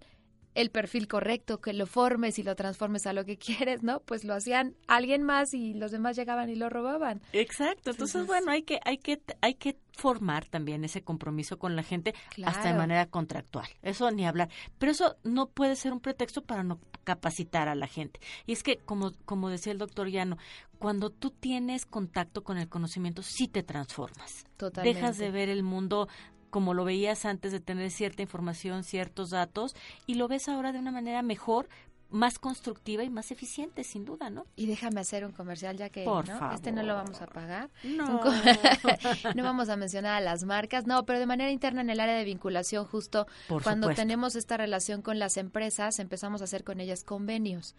[0.56, 4.00] el perfil correcto, que lo formes y lo transformes a lo que quieres, ¿no?
[4.00, 7.22] Pues lo hacían alguien más y los demás llegaban y lo robaban.
[7.34, 7.92] Exacto.
[7.92, 12.14] Entonces, bueno, hay que hay que hay que formar también ese compromiso con la gente
[12.44, 13.68] hasta de manera contractual.
[13.82, 14.50] Eso ni hablar.
[14.78, 18.20] Pero eso no puede ser un pretexto para no capacitar a la gente.
[18.46, 20.38] Y es que como como decía el doctor Llano,
[20.80, 24.46] cuando tú tienes contacto con el conocimiento sí te transformas.
[24.58, 25.00] Totalmente.
[25.00, 26.08] Dejas de ver el mundo
[26.56, 29.76] como lo veías antes de tener cierta información, ciertos datos,
[30.08, 31.68] y lo ves ahora de una manera mejor,
[32.10, 34.46] más constructiva y más eficiente, sin duda, ¿no?
[34.56, 36.40] Y déjame hacer un comercial ya que Por ¿no?
[36.40, 36.56] favor.
[36.56, 37.72] este no lo vamos a pagar.
[37.84, 38.22] No.
[39.36, 42.16] no vamos a mencionar a las marcas, no, pero de manera interna en el área
[42.16, 44.02] de vinculación, justo Por cuando supuesto.
[44.04, 47.76] tenemos esta relación con las empresas, empezamos a hacer con ellas convenios.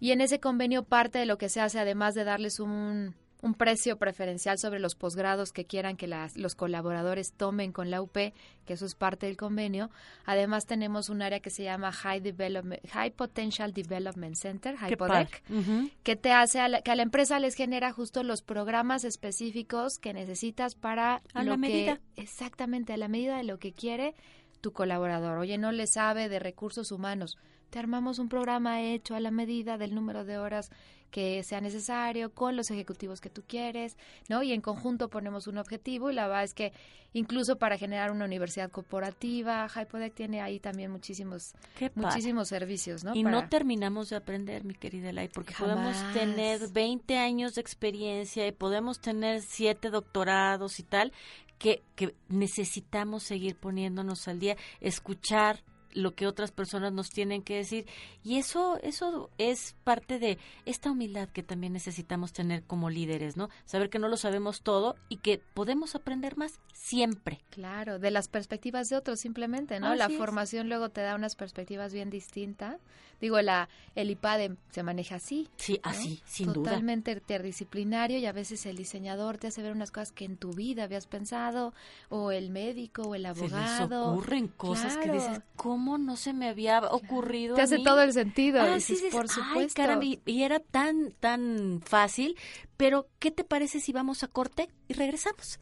[0.00, 3.54] Y en ese convenio parte de lo que se hace, además de darles un, un
[3.54, 8.12] precio preferencial sobre los posgrados que quieran que las, los colaboradores tomen con la UP,
[8.14, 8.32] que
[8.72, 9.90] eso es parte del convenio.
[10.24, 14.74] Además tenemos un área que se llama High, Development, High Potential Development Center.
[14.80, 15.90] HIPODEC, Ujú.
[16.02, 19.98] que te hace a la, que a la empresa les genera justo los programas específicos
[19.98, 22.00] que necesitas para A lo la que- medida.
[22.16, 24.14] exactamente a la medida de lo que quiere
[24.62, 25.38] tu colaborador.
[25.38, 27.36] Oye, no le sabe de recursos humanos.
[27.70, 30.70] Te armamos un programa hecho a la medida del número de horas
[31.10, 33.96] que sea necesario, con los ejecutivos que tú quieres,
[34.28, 34.42] ¿no?
[34.42, 36.72] Y en conjunto ponemos un objetivo y la verdad es que
[37.12, 41.54] incluso para generar una universidad corporativa, Hypodec tiene ahí también muchísimos,
[41.94, 43.14] muchísimos servicios, ¿no?
[43.14, 47.60] Y Para- no terminamos de aprender, mi querida Elay, porque podemos tener 20 años de
[47.60, 51.12] experiencia y podemos tener siete doctorados y tal,
[51.58, 55.62] que, que necesitamos seguir poniéndonos al día, escuchar
[55.96, 57.86] lo que otras personas nos tienen que decir
[58.22, 63.48] y eso eso es parte de esta humildad que también necesitamos tener como líderes, ¿no?
[63.64, 67.40] Saber que no lo sabemos todo y que podemos aprender más siempre.
[67.50, 69.88] Claro, de las perspectivas de otros simplemente, ¿no?
[69.88, 70.16] Así la es.
[70.18, 72.76] formación luego te da unas perspectivas bien distintas.
[73.18, 75.48] Digo, la el IPADE se maneja así.
[75.56, 75.90] Sí, ¿no?
[75.90, 76.70] así, sin duda.
[76.70, 80.52] Totalmente interdisciplinario y a veces el diseñador te hace ver unas cosas que en tu
[80.52, 81.72] vida habías pensado,
[82.10, 84.10] o el médico, o el Se abogado.
[84.10, 87.54] les ocurren cosas que dices, ¿cómo no se me había ocurrido?
[87.54, 88.60] Te a hace mí?" todo el sentido.
[88.60, 89.82] Ah, dices, sí, dices, por "Ay, supuesto.
[89.82, 92.36] caramba", y, y era tan, tan fácil,
[92.76, 95.60] pero ¿qué te parece si vamos a corte y regresamos?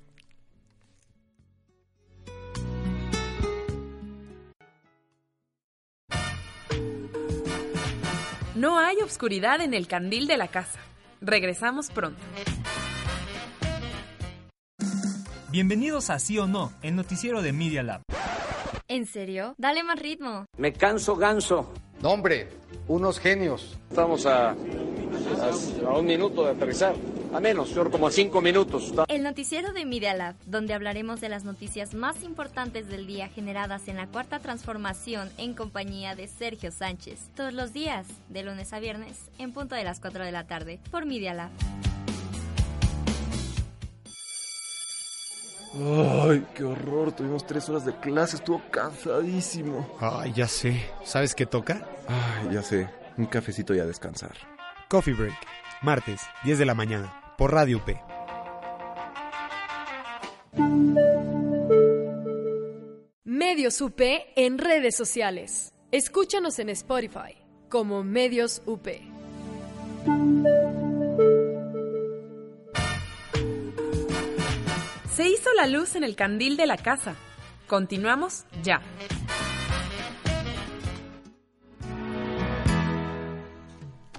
[8.54, 10.78] No hay obscuridad en el candil de la casa.
[11.20, 12.20] Regresamos pronto.
[15.50, 18.02] Bienvenidos a Sí o No, el noticiero de Media Lab.
[18.88, 19.54] ¿En serio?
[19.56, 20.44] Dale más ritmo.
[20.58, 21.72] Me canso ganso.
[22.02, 22.48] No, hombre,
[22.86, 23.78] unos genios.
[23.88, 24.54] Estamos a, a,
[25.86, 26.94] a un minuto de aterrizar.
[27.32, 28.92] A menos, yo como a cinco minutos.
[29.08, 33.88] El noticiero de Media Lab, donde hablaremos de las noticias más importantes del día generadas
[33.88, 37.30] en la cuarta transformación en compañía de Sergio Sánchez.
[37.34, 40.78] Todos los días, de lunes a viernes, en punto de las 4 de la tarde,
[40.90, 41.50] por Media Lab.
[45.76, 47.12] Ay, qué horror.
[47.12, 48.36] Tuvimos tres horas de clase.
[48.36, 49.96] Estuvo cansadísimo.
[50.00, 50.80] Ay, ya sé.
[51.04, 51.86] ¿Sabes qué toca?
[52.08, 52.88] Ay, ya sé.
[53.16, 54.34] Un cafecito y a descansar.
[54.88, 55.34] Coffee Break.
[55.82, 57.34] Martes, 10 de la mañana.
[57.36, 57.90] Por Radio UP.
[63.24, 64.00] Medios UP
[64.36, 65.72] en redes sociales.
[65.90, 67.36] Escúchanos en Spotify
[67.68, 68.86] como Medios UP.
[75.54, 77.14] La luz en el candil de la casa.
[77.66, 78.80] Continuamos ya.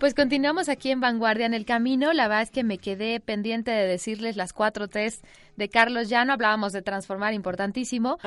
[0.05, 2.13] Pues continuamos aquí en Vanguardia en el camino.
[2.13, 5.23] La verdad es que me quedé pendiente de decirles las cuatro T's
[5.55, 6.31] de Carlos Llano.
[6.31, 8.19] Hablábamos de transformar, importantísimo.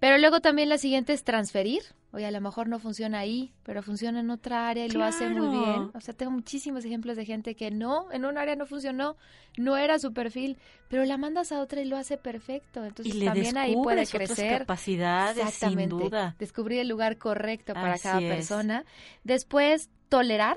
[0.00, 1.82] Pero luego también la siguiente es transferir.
[2.12, 5.28] Oye, a lo mejor no funciona ahí, pero funciona en otra área y lo hace
[5.28, 5.90] muy bien.
[5.92, 9.18] O sea, tengo muchísimos ejemplos de gente que no, en un área no funcionó,
[9.58, 10.56] no era su perfil,
[10.88, 12.82] pero la mandas a otra y lo hace perfecto.
[12.82, 14.58] Entonces Y le también ahí puede descubres otras crecer.
[14.60, 15.94] capacidades, sin Exactamente.
[15.96, 16.34] duda.
[16.38, 18.34] Descubrir el lugar correcto para Así cada es.
[18.34, 18.86] persona.
[19.22, 20.56] Después, tolerar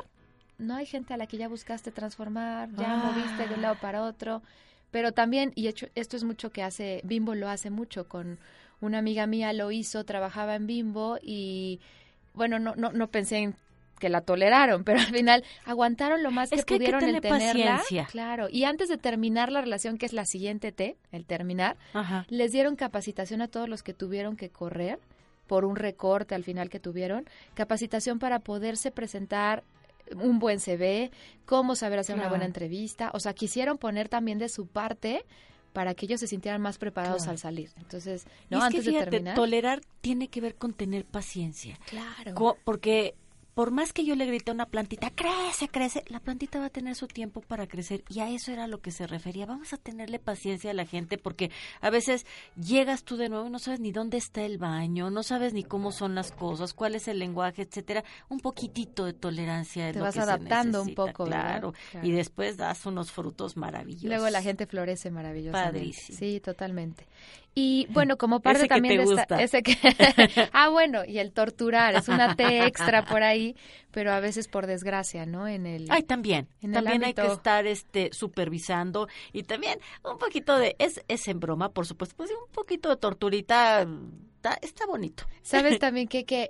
[0.60, 2.98] no hay gente a la que ya buscaste transformar, ya Ah.
[3.12, 4.42] moviste de un lado para otro,
[4.92, 8.38] pero también, y hecho, esto es mucho que hace, Bimbo lo hace mucho, con
[8.82, 11.80] una amiga mía lo hizo, trabajaba en Bimbo y,
[12.34, 13.56] bueno, no, no, no pensé en
[14.00, 17.00] que la toleraron, pero al final aguantaron lo más Es que que hay que pudieron
[17.02, 17.78] tener el tenerla.
[17.78, 18.06] paciencia.
[18.10, 21.76] Claro, y antes de terminar la relación, que es la siguiente T, el terminar,
[22.30, 25.00] les dieron capacitación a todos los que tuvieron que correr
[25.48, 29.64] por un recorte al final que tuvieron, capacitación para poderse presentar
[30.16, 31.12] un buen CV,
[31.46, 35.26] cómo saber hacer una buena entrevista, o sea, quisieron poner también de su parte
[35.74, 37.32] para que ellos se sintieran más preparados Claro.
[37.32, 37.70] al salir.
[37.78, 39.36] Entonces, Y no es que antes de fíjate, terminar.
[39.36, 41.78] tolerar tiene que ver con tener paciencia.
[41.86, 42.34] Claro.
[42.34, 43.14] Co- porque
[43.60, 46.70] por más que yo le grite a una plantita, crece, crece, la plantita va a
[46.70, 49.46] tener su tiempo para crecer y a eso era lo que se refería.
[49.46, 51.52] Vamos a tenerle paciencia a la gente porque
[51.82, 55.24] a veces llegas tú de nuevo y no sabes ni dónde está el baño, no
[55.24, 58.06] sabes ni cómo son las cosas, cuál es el lenguaje, etcétera.
[58.30, 61.74] Un poquitito de tolerancia es Te lo vas que se adaptando un poco, claro.
[61.92, 62.08] Claro.
[62.08, 64.08] Y después das unos frutos maravillosos.
[64.08, 65.80] Luego la gente florece maravillosamente.
[65.80, 66.18] Padrísimo.
[66.18, 67.08] Sí, totalmente.
[67.62, 69.76] Y bueno, como parte Ese que también te de esta- ese que
[70.54, 73.56] Ah, bueno, y el torturar es una T extra por ahí,
[73.92, 75.46] pero a veces por desgracia, ¿no?
[75.48, 76.48] En el Ay, también.
[76.62, 79.78] en el también hay que estar este supervisando y también
[80.10, 83.86] un poquito de es es en broma, por supuesto, pues un poquito de torturita
[84.36, 85.26] está, está bonito.
[85.42, 86.50] ¿Sabes también que, que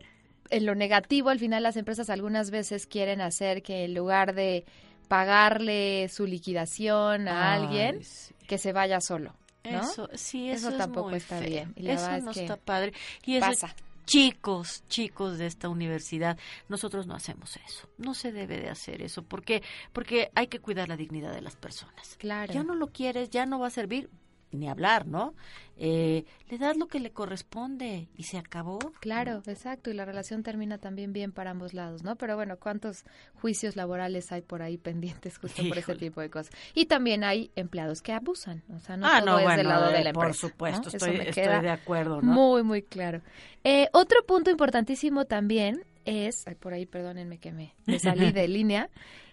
[0.51, 4.63] en lo negativo al final las empresas algunas veces quieren hacer que en lugar de
[5.07, 7.99] pagarle su liquidación a Ay, alguien,
[8.47, 9.33] que se vaya solo?
[9.63, 9.81] ¿No?
[9.81, 11.49] Eso, sí, eso, es tampoco muy está feo.
[11.49, 11.73] bien.
[11.75, 12.93] Y eso no es que está padre.
[13.25, 13.75] Y eso, pasa.
[14.05, 16.37] chicos, chicos de esta universidad,
[16.67, 17.87] nosotros no hacemos eso.
[17.97, 19.23] No se debe de hacer eso.
[19.23, 19.61] porque
[19.93, 22.15] Porque hay que cuidar la dignidad de las personas.
[22.17, 22.53] Claro.
[22.53, 24.09] Ya no lo quieres, ya no va a servir
[24.51, 25.33] ni hablar, ¿no?
[25.77, 28.79] Eh, le das lo que le corresponde y se acabó.
[28.99, 32.15] Claro, exacto, y la relación termina también bien para ambos lados, ¿no?
[32.17, 34.77] Pero bueno, ¿cuántos juicios laborales hay por ahí
[35.23, 36.51] pendientes justo por ese tipo de cosas?
[36.73, 39.67] Y también hay empleados que abusan, o sea, no Ah, todo no, es bueno, del
[39.67, 40.39] lado de eh, la por empresa.
[40.47, 40.87] supuesto, ¿no?
[40.89, 42.31] Eso estoy- me estoy de acuerdo, ¿no?
[42.33, 43.21] Muy, muy claro.
[43.63, 48.47] Eh, otro punto importantísimo también es, ay, por ahí perdónenme que me, me salí de
[48.49, 48.89] línea,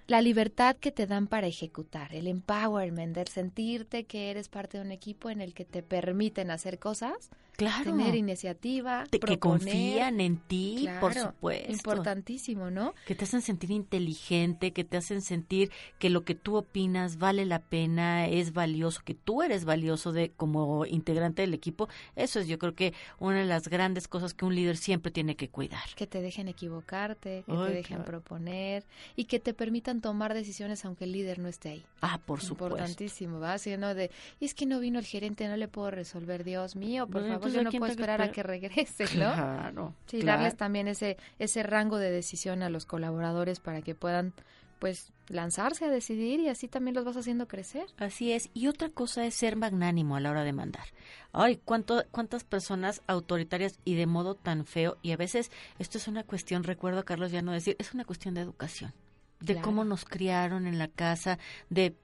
[0.07, 4.85] la libertad que te dan para ejecutar, el empowerment, el sentirte que eres parte de
[4.85, 7.85] un equipo en el que te permiten hacer cosas, Claro.
[7.97, 9.61] tener iniciativa, Te- que proponer.
[9.61, 11.73] confían en ti, por supuesto.
[11.73, 12.95] Importantísimo, ¿no?
[13.07, 17.47] que te hacen sentir inteligente, que te hacen sentir que lo que tú opinas vale
[17.47, 21.89] la pena, es valioso, que tú eres valioso de como integrante del equipo.
[22.15, 25.35] Eso es yo creo que una de las grandes cosas que un líder siempre tiene
[25.35, 25.83] que cuidar.
[25.97, 28.05] Que te dejen equivocarte, que Ay, te dejen claro.
[28.05, 28.85] proponer
[29.17, 31.85] y que te permitan tomar decisiones aunque el líder no esté ahí.
[32.01, 32.77] Ah, por supuesto.
[32.77, 33.55] Importantísimo, ¿va?
[33.55, 33.95] Así, ¿no?
[33.95, 37.51] De, es que no vino el gerente, no le puedo resolver, Dios mío, por favor,
[37.51, 39.33] yo ¿a no puedo esperar a que regrese, ¿no?
[39.33, 40.39] Claro, Sí, claro.
[40.39, 44.33] darles también ese, ese rango de decisión a los colaboradores para que puedan,
[44.79, 47.87] pues, lanzarse a decidir y así también los vas haciendo crecer.
[47.99, 48.49] Así es.
[48.55, 50.85] Y otra cosa es ser magnánimo a la hora de mandar.
[51.33, 54.99] Ay, cuánto, cuántas personas autoritarias y de modo tan feo.
[55.03, 58.05] Y a veces esto es una cuestión, recuerdo a Carlos ya no decir, es una
[58.05, 58.93] cuestión de educación.
[59.41, 59.65] De Claro.
[59.65, 61.39] cómo nos criaron en la casa,
[61.71, 61.95] de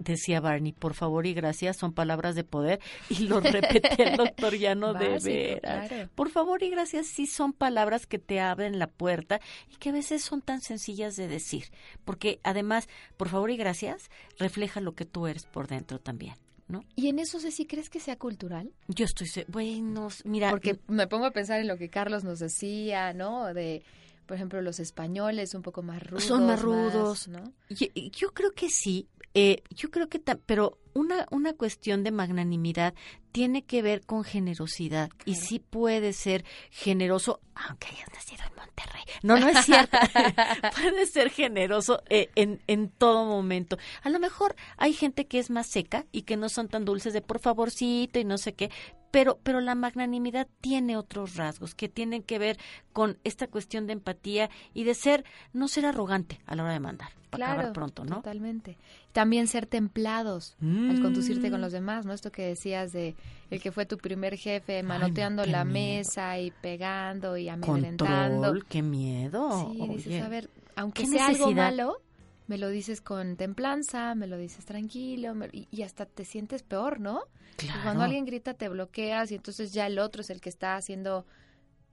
[0.00, 2.78] decía Barney, por favor y gracias, son palabras de poder,
[3.08, 5.88] y lo repetía el doctor Llano de veras.
[5.88, 6.08] claro.
[6.14, 9.40] Por favor y gracias, sí son palabras que te abren la puerta
[9.72, 11.64] y que a veces son tan sencillas de decir,
[12.04, 14.08] porque además, por favor y gracias,
[14.38, 16.34] refleja lo que tú eres por dentro también.
[16.68, 16.84] ¿No?
[16.96, 18.70] Y en eso, Ceci, ¿crees que sea cultural?
[18.88, 23.14] Yo estoy, bueno, mira, Porque me pongo a pensar en lo que Carlos nos decía,
[23.14, 23.54] ¿no?
[23.54, 23.82] De,
[24.28, 26.24] por ejemplo, los españoles un poco más rudos.
[26.24, 27.28] son más rudos.
[27.28, 27.54] ¿no?
[27.70, 32.92] Yo, yo creo que sí, eh, yo creo que, pero una, una cuestión de magnanimidad
[33.30, 39.02] tiene que ver con generosidad y sí puede ser generoso, aunque hayas nacido en Monterrey.
[39.22, 39.96] No, no es cierto.
[40.76, 43.78] puede ser generoso eh, en, en todo momento.
[44.02, 47.12] A lo mejor hay gente que es más seca y que no son tan dulces
[47.12, 48.70] de por favorcito y no sé qué,
[49.12, 52.58] pero, pero la magnanimidad tiene otros rasgos que tienen que ver
[52.92, 56.80] con esta cuestión de empatía y de ser, no ser arrogante a la hora de
[56.80, 57.10] mandar.
[57.30, 58.16] Para Claro, acabar pronto, ¿no?
[58.16, 58.76] Totalmente.
[59.12, 61.62] También ser templados al conducirte con Mm.
[61.62, 62.12] los demás, ¿no?
[62.12, 63.14] Esto que decías de
[63.50, 65.98] el que fue tu primer jefe manoteando la miedo.
[65.98, 68.42] mesa y pegando y amedrentando.
[68.42, 69.70] Control, qué miedo.
[69.72, 72.00] Sí, dices, Oye, a ver, aunque ¿qué sea algo malo,
[72.46, 76.62] me lo dices con templanza, me lo dices tranquilo, me- y, y hasta te sientes
[76.62, 77.20] peor, ¿no?
[77.56, 77.80] Claro.
[77.82, 81.26] Cuando alguien grita te bloqueas y entonces ya el otro es el que está haciendo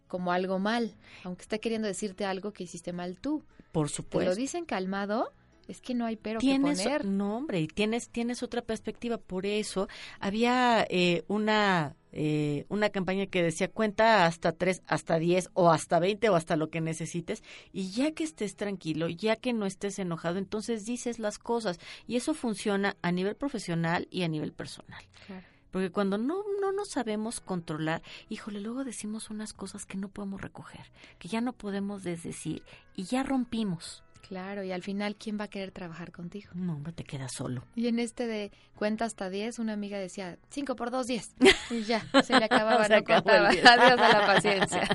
[0.08, 3.43] como algo mal, aunque esté queriendo decirte algo que hiciste mal tú.
[3.72, 4.30] Por Te supuesto.
[4.30, 5.34] lo dicen calmado
[5.68, 7.06] Es que no hay pero tienes, que poner.
[7.06, 9.18] No, hombre, y tienes, tienes otra perspectiva.
[9.18, 9.88] Por eso
[10.20, 15.99] había eh, una, eh, una campaña que decía cuenta hasta tres, hasta diez, o hasta
[15.99, 17.43] veinte, o hasta lo que necesites.
[17.74, 21.80] Y ya que estés tranquilo, ya que no estés enojado, entonces dices las cosas.
[22.06, 25.03] Y eso funciona a nivel profesional y a nivel personal.
[25.26, 25.47] Claro.
[25.76, 30.40] Porque cuando no, no nos sabemos controlar, híjole, luego decimos unas cosas que no podemos
[30.40, 32.64] recoger, que ya no podemos desdecir
[32.96, 34.02] y ya rompimos.
[34.26, 36.50] Claro, y al final, ¿quién va a querer trabajar contigo?
[36.54, 37.66] No, te quedas solo.
[37.76, 41.36] Y en este de cuenta hasta 10, una amiga decía 5 por 2, 10.
[41.72, 43.66] Y ya, se le acababa, Se no diez.
[43.66, 44.88] Adiós a la paciencia.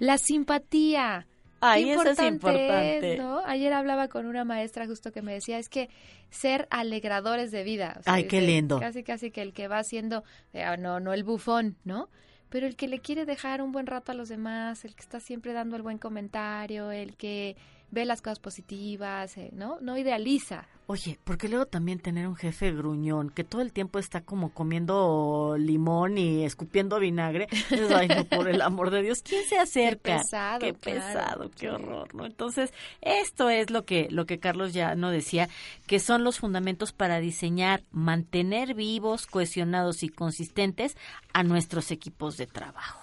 [0.00, 1.28] la simpatía.
[1.62, 3.16] Ay, eso es importante.
[3.18, 3.40] ¿no?
[3.46, 5.88] Ayer hablaba con una maestra justo que me decía, es que
[6.30, 7.96] ser alegradores de vida.
[8.00, 8.80] o sea, Ay, qué dice, lindo.
[8.80, 12.08] Casi, casi que el que va haciendo, eh, no, no el bufón, ¿no?
[12.48, 15.20] Pero el que le quiere dejar un buen rato a los demás, el que está
[15.20, 17.56] siempre dando el buen comentario, el que
[17.92, 19.78] ve las cosas positivas, eh, ¿no?
[19.80, 20.66] No idealiza.
[20.86, 25.54] Oye, porque luego también tener un jefe gruñón que todo el tiempo está como comiendo
[25.58, 27.46] limón y escupiendo vinagre.
[27.94, 30.18] Ay, no, por el amor de Dios, ¿quién se acerca?
[30.18, 32.26] pesado, Qué claro, pesado, qué horror, ¿no?
[32.26, 35.48] Entonces, esto es lo que, lo que Carlos ya no decía,
[35.86, 40.96] que son los fundamentos para diseñar, mantener vivos, cohesionados y consistentes
[41.32, 43.01] a nuestros equipos de trabajo.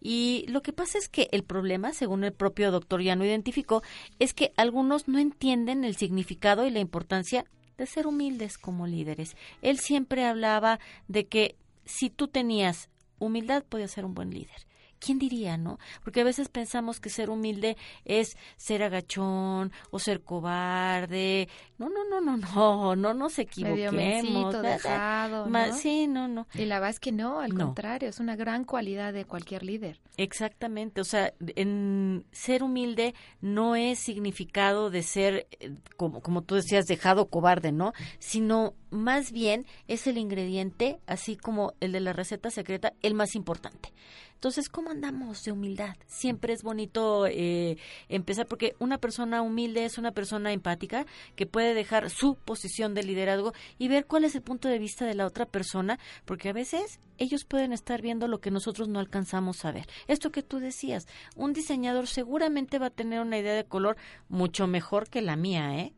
[0.00, 3.82] Y lo que pasa es que el problema, según el propio doctor Llano identificó,
[4.18, 7.44] es que algunos no entienden el significado y la importancia
[7.76, 9.36] de ser humildes como líderes.
[9.62, 12.88] Él siempre hablaba de que si tú tenías
[13.18, 14.69] humildad, podías ser un buen líder.
[15.00, 15.78] ¿Quién diría, no?
[16.04, 21.48] Porque a veces pensamos que ser humilde es ser agachón o ser cobarde.
[21.78, 23.44] No, no, no, no, no, no nos Medio
[23.90, 24.52] equivoquemos.
[24.54, 24.72] ¿verdad?
[24.82, 25.72] dejado, ¿no?
[25.76, 26.46] Sí, no, no.
[26.54, 27.66] Y la verdad es que no, al No.
[27.66, 29.98] contrario, es una gran cualidad de cualquier líder.
[30.16, 36.56] Exactamente, o sea, en ser humilde no es significado de ser, eh, como, como tú
[36.56, 37.94] decías, dejado cobarde, ¿no?
[38.18, 43.34] Sino más bien es el ingrediente, así como el de la receta secreta, el más
[43.34, 43.92] importante.
[44.40, 45.96] Entonces, ¿cómo andamos de humildad?
[46.06, 47.76] Siempre es bonito eh,
[48.08, 51.04] empezar, porque una persona humilde es una persona empática
[51.36, 55.04] que puede dejar su posición de liderazgo y ver cuál es el punto de vista
[55.04, 58.98] de la otra persona, porque a veces ellos pueden estar viendo lo que nosotros no
[58.98, 59.86] alcanzamos a ver.
[60.08, 63.98] Esto que tú decías, un diseñador seguramente va a tener una idea de color
[64.30, 65.92] mucho mejor que la mía, ¿eh?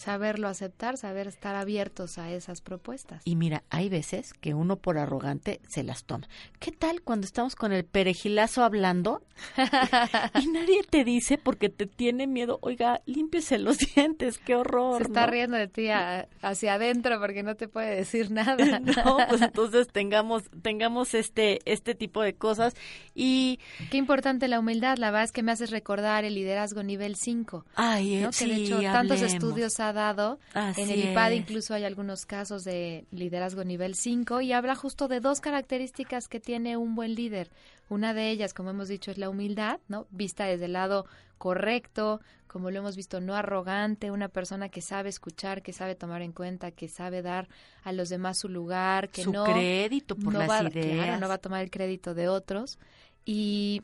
[0.00, 3.20] Saberlo aceptar, saber estar abiertos a esas propuestas.
[3.26, 6.26] Y mira, hay veces que uno por arrogante se las toma.
[6.58, 9.22] ¿Qué tal cuando estamos con el perejilazo hablando
[10.40, 12.58] y nadie te dice porque te tiene miedo?
[12.62, 14.98] Oiga, límpiese los dientes, qué horror.
[15.02, 15.32] Se está ¿no?
[15.32, 18.80] riendo de ti a- hacia adentro porque no te puede decir nada.
[18.80, 22.74] No, pues entonces tengamos tengamos este este tipo de cosas
[23.14, 23.58] y
[23.90, 27.66] Qué importante la humildad, la verdad es que me haces recordar el liderazgo nivel 5.
[27.74, 28.30] ay, ¿no?
[28.30, 30.38] que de sí, hecho tantos estudios ha dado.
[30.54, 31.38] Así en el IPAD es.
[31.38, 36.40] incluso hay algunos casos de liderazgo nivel 5 y habla justo de dos características que
[36.40, 37.50] tiene un buen líder.
[37.88, 40.06] Una de ellas, como hemos dicho, es la humildad, ¿no?
[40.10, 41.06] Vista desde el lado
[41.38, 46.20] correcto, como lo hemos visto, no arrogante, una persona que sabe escuchar, que sabe tomar
[46.22, 47.48] en cuenta, que sabe dar
[47.82, 50.96] a los demás su lugar, que Su no crédito por no las va, ideas.
[51.04, 52.78] claro, no va a tomar el crédito de otros
[53.24, 53.82] y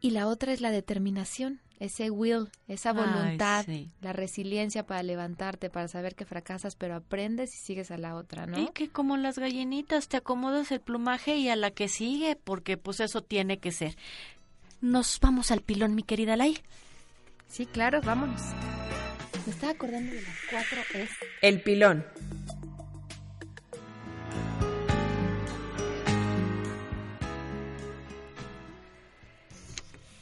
[0.00, 3.90] y la otra es la determinación, ese will, esa Ay, voluntad, sí.
[4.00, 8.46] la resiliencia para levantarte, para saber que fracasas, pero aprendes y sigues a la otra,
[8.46, 8.58] ¿no?
[8.58, 12.76] Y que como las gallinitas te acomodas el plumaje y a la que sigue, porque
[12.76, 13.96] pues eso tiene que ser.
[14.80, 16.58] Nos vamos al pilón, mi querida Lai.
[17.48, 18.40] Sí, claro, vámonos.
[19.46, 21.10] Me estaba acordando de las cuatro es
[21.40, 22.04] El pilón.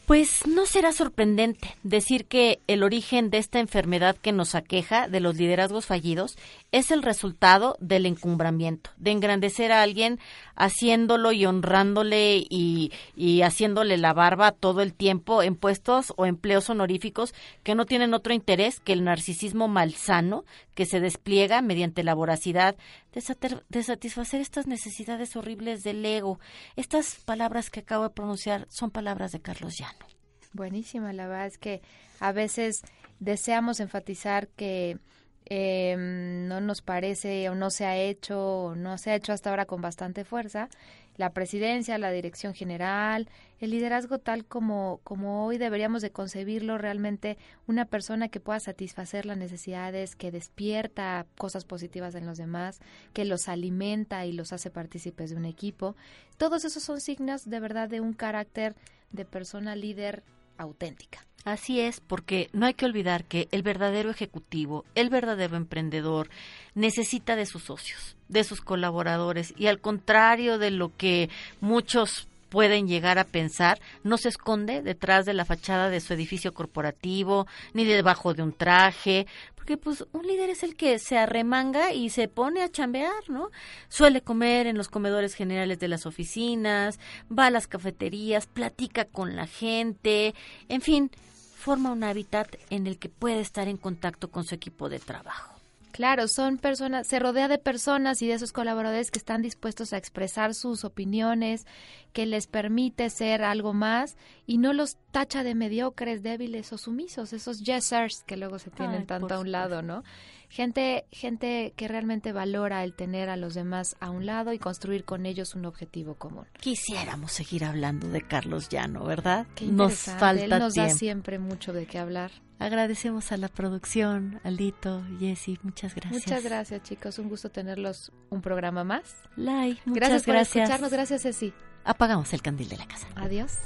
[0.07, 5.19] Pues no será sorprendente decir que el origen de esta enfermedad que nos aqueja de
[5.19, 6.39] los liderazgos fallidos
[6.71, 10.21] es el resultado del encumbramiento, de engrandecer a alguien
[10.55, 16.71] haciéndolo y honrándole y, y haciéndole la barba todo el tiempo en puestos o empleos
[16.71, 17.35] honoríficos
[17.65, 20.45] que no tienen otro interés que el narcisismo malsano
[20.77, 22.77] que se despliega mediante la voracidad
[23.13, 26.39] de, satisfacer estas necesidades horribles del ego.
[26.77, 30.07] Estas palabras que acabo de pronunciar son palabras de Carlos Llano.
[30.53, 31.81] buenísima, la verdad es que
[32.21, 32.83] a veces
[33.21, 34.99] deseamos enfatizar que
[35.47, 39.49] eh, no nos parece o no se ha hecho o no se ha hecho hasta
[39.49, 40.69] ahora con bastante fuerza
[41.17, 47.39] la presidencia, la dirección general, el liderazgo tal como, como hoy deberíamos de concebirlo realmente
[47.67, 52.81] una persona que pueda satisfacer las necesidades, que despierta cosas positivas en los demás,
[53.13, 55.97] que los alimenta y los hace partícipes de un equipo.
[56.37, 58.77] Todos esos son signos de verdad de un carácter
[59.11, 60.23] de persona líder
[60.59, 61.27] auténtica.
[61.45, 66.29] Así es, porque no hay que olvidar que el verdadero ejecutivo, el verdadero emprendedor,
[66.75, 72.89] necesita de sus socios, de sus colaboradores, y al contrario de lo que muchos pueden
[72.89, 77.85] llegar a pensar, no se esconde detrás de la fachada de su edificio corporativo, ni
[77.85, 82.29] debajo de un traje, porque pues un líder es el que se arremanga y se
[82.29, 83.51] pone a chambear, ¿no?
[83.89, 87.01] Suele comer en los comedores generales de las oficinas,
[87.37, 90.35] va a las cafeterías, platica con la gente,
[90.69, 91.11] en fin,
[91.57, 95.56] forma un hábitat en el que puede estar en contacto con su equipo de trabajo.
[95.97, 99.97] Claro, son personas, se rodea de personas y de esos colaboradores que están dispuestos a
[99.97, 101.67] expresar sus opiniones,
[102.13, 107.33] que les permite ser algo más y no los tacha de mediocres, débiles o sumisos,
[107.33, 110.05] esos yesers que luego se tienen tanto a un lado, ¿no?
[110.51, 115.07] Gente, gente que realmente valora el tener a los demás a un lado y construir
[115.07, 116.45] con ellos un objetivo común.
[116.61, 119.47] Quisiéramos seguir hablando de Carlos Llano, ¿verdad?
[119.63, 122.33] nos falta Él nos da siempre mucho de qué hablar.
[122.59, 126.27] Agradecemos a la producción, Aldito, Jessy, muchas gracias.
[126.27, 127.19] Muchas gracias, chicos.
[127.19, 129.15] Un gusto tenerlos un programa más.
[129.37, 130.23] Lai, muchas gracias.
[130.25, 130.57] Por gracias.
[130.57, 130.91] escucharnos.
[130.91, 131.53] Gracias, Ceci.
[131.85, 133.09] Apagamos el candil de la casa.
[133.15, 133.59] Adiós.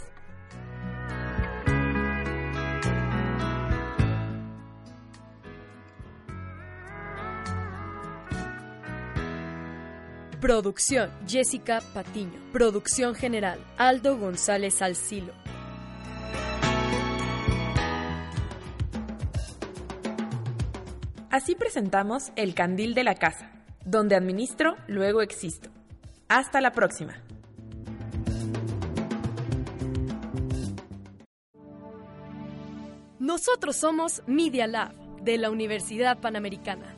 [10.41, 12.32] Producción Jessica Patiño.
[12.53, 15.32] Producción general Aldo González Alcilo.
[21.30, 23.52] Así presentamos El Candil de la Casa,
[23.84, 25.70] donde administro, luego existo.
[26.28, 27.22] Hasta la próxima.
[33.20, 36.96] Nosotros somos Media Lab de la Universidad Panamericana.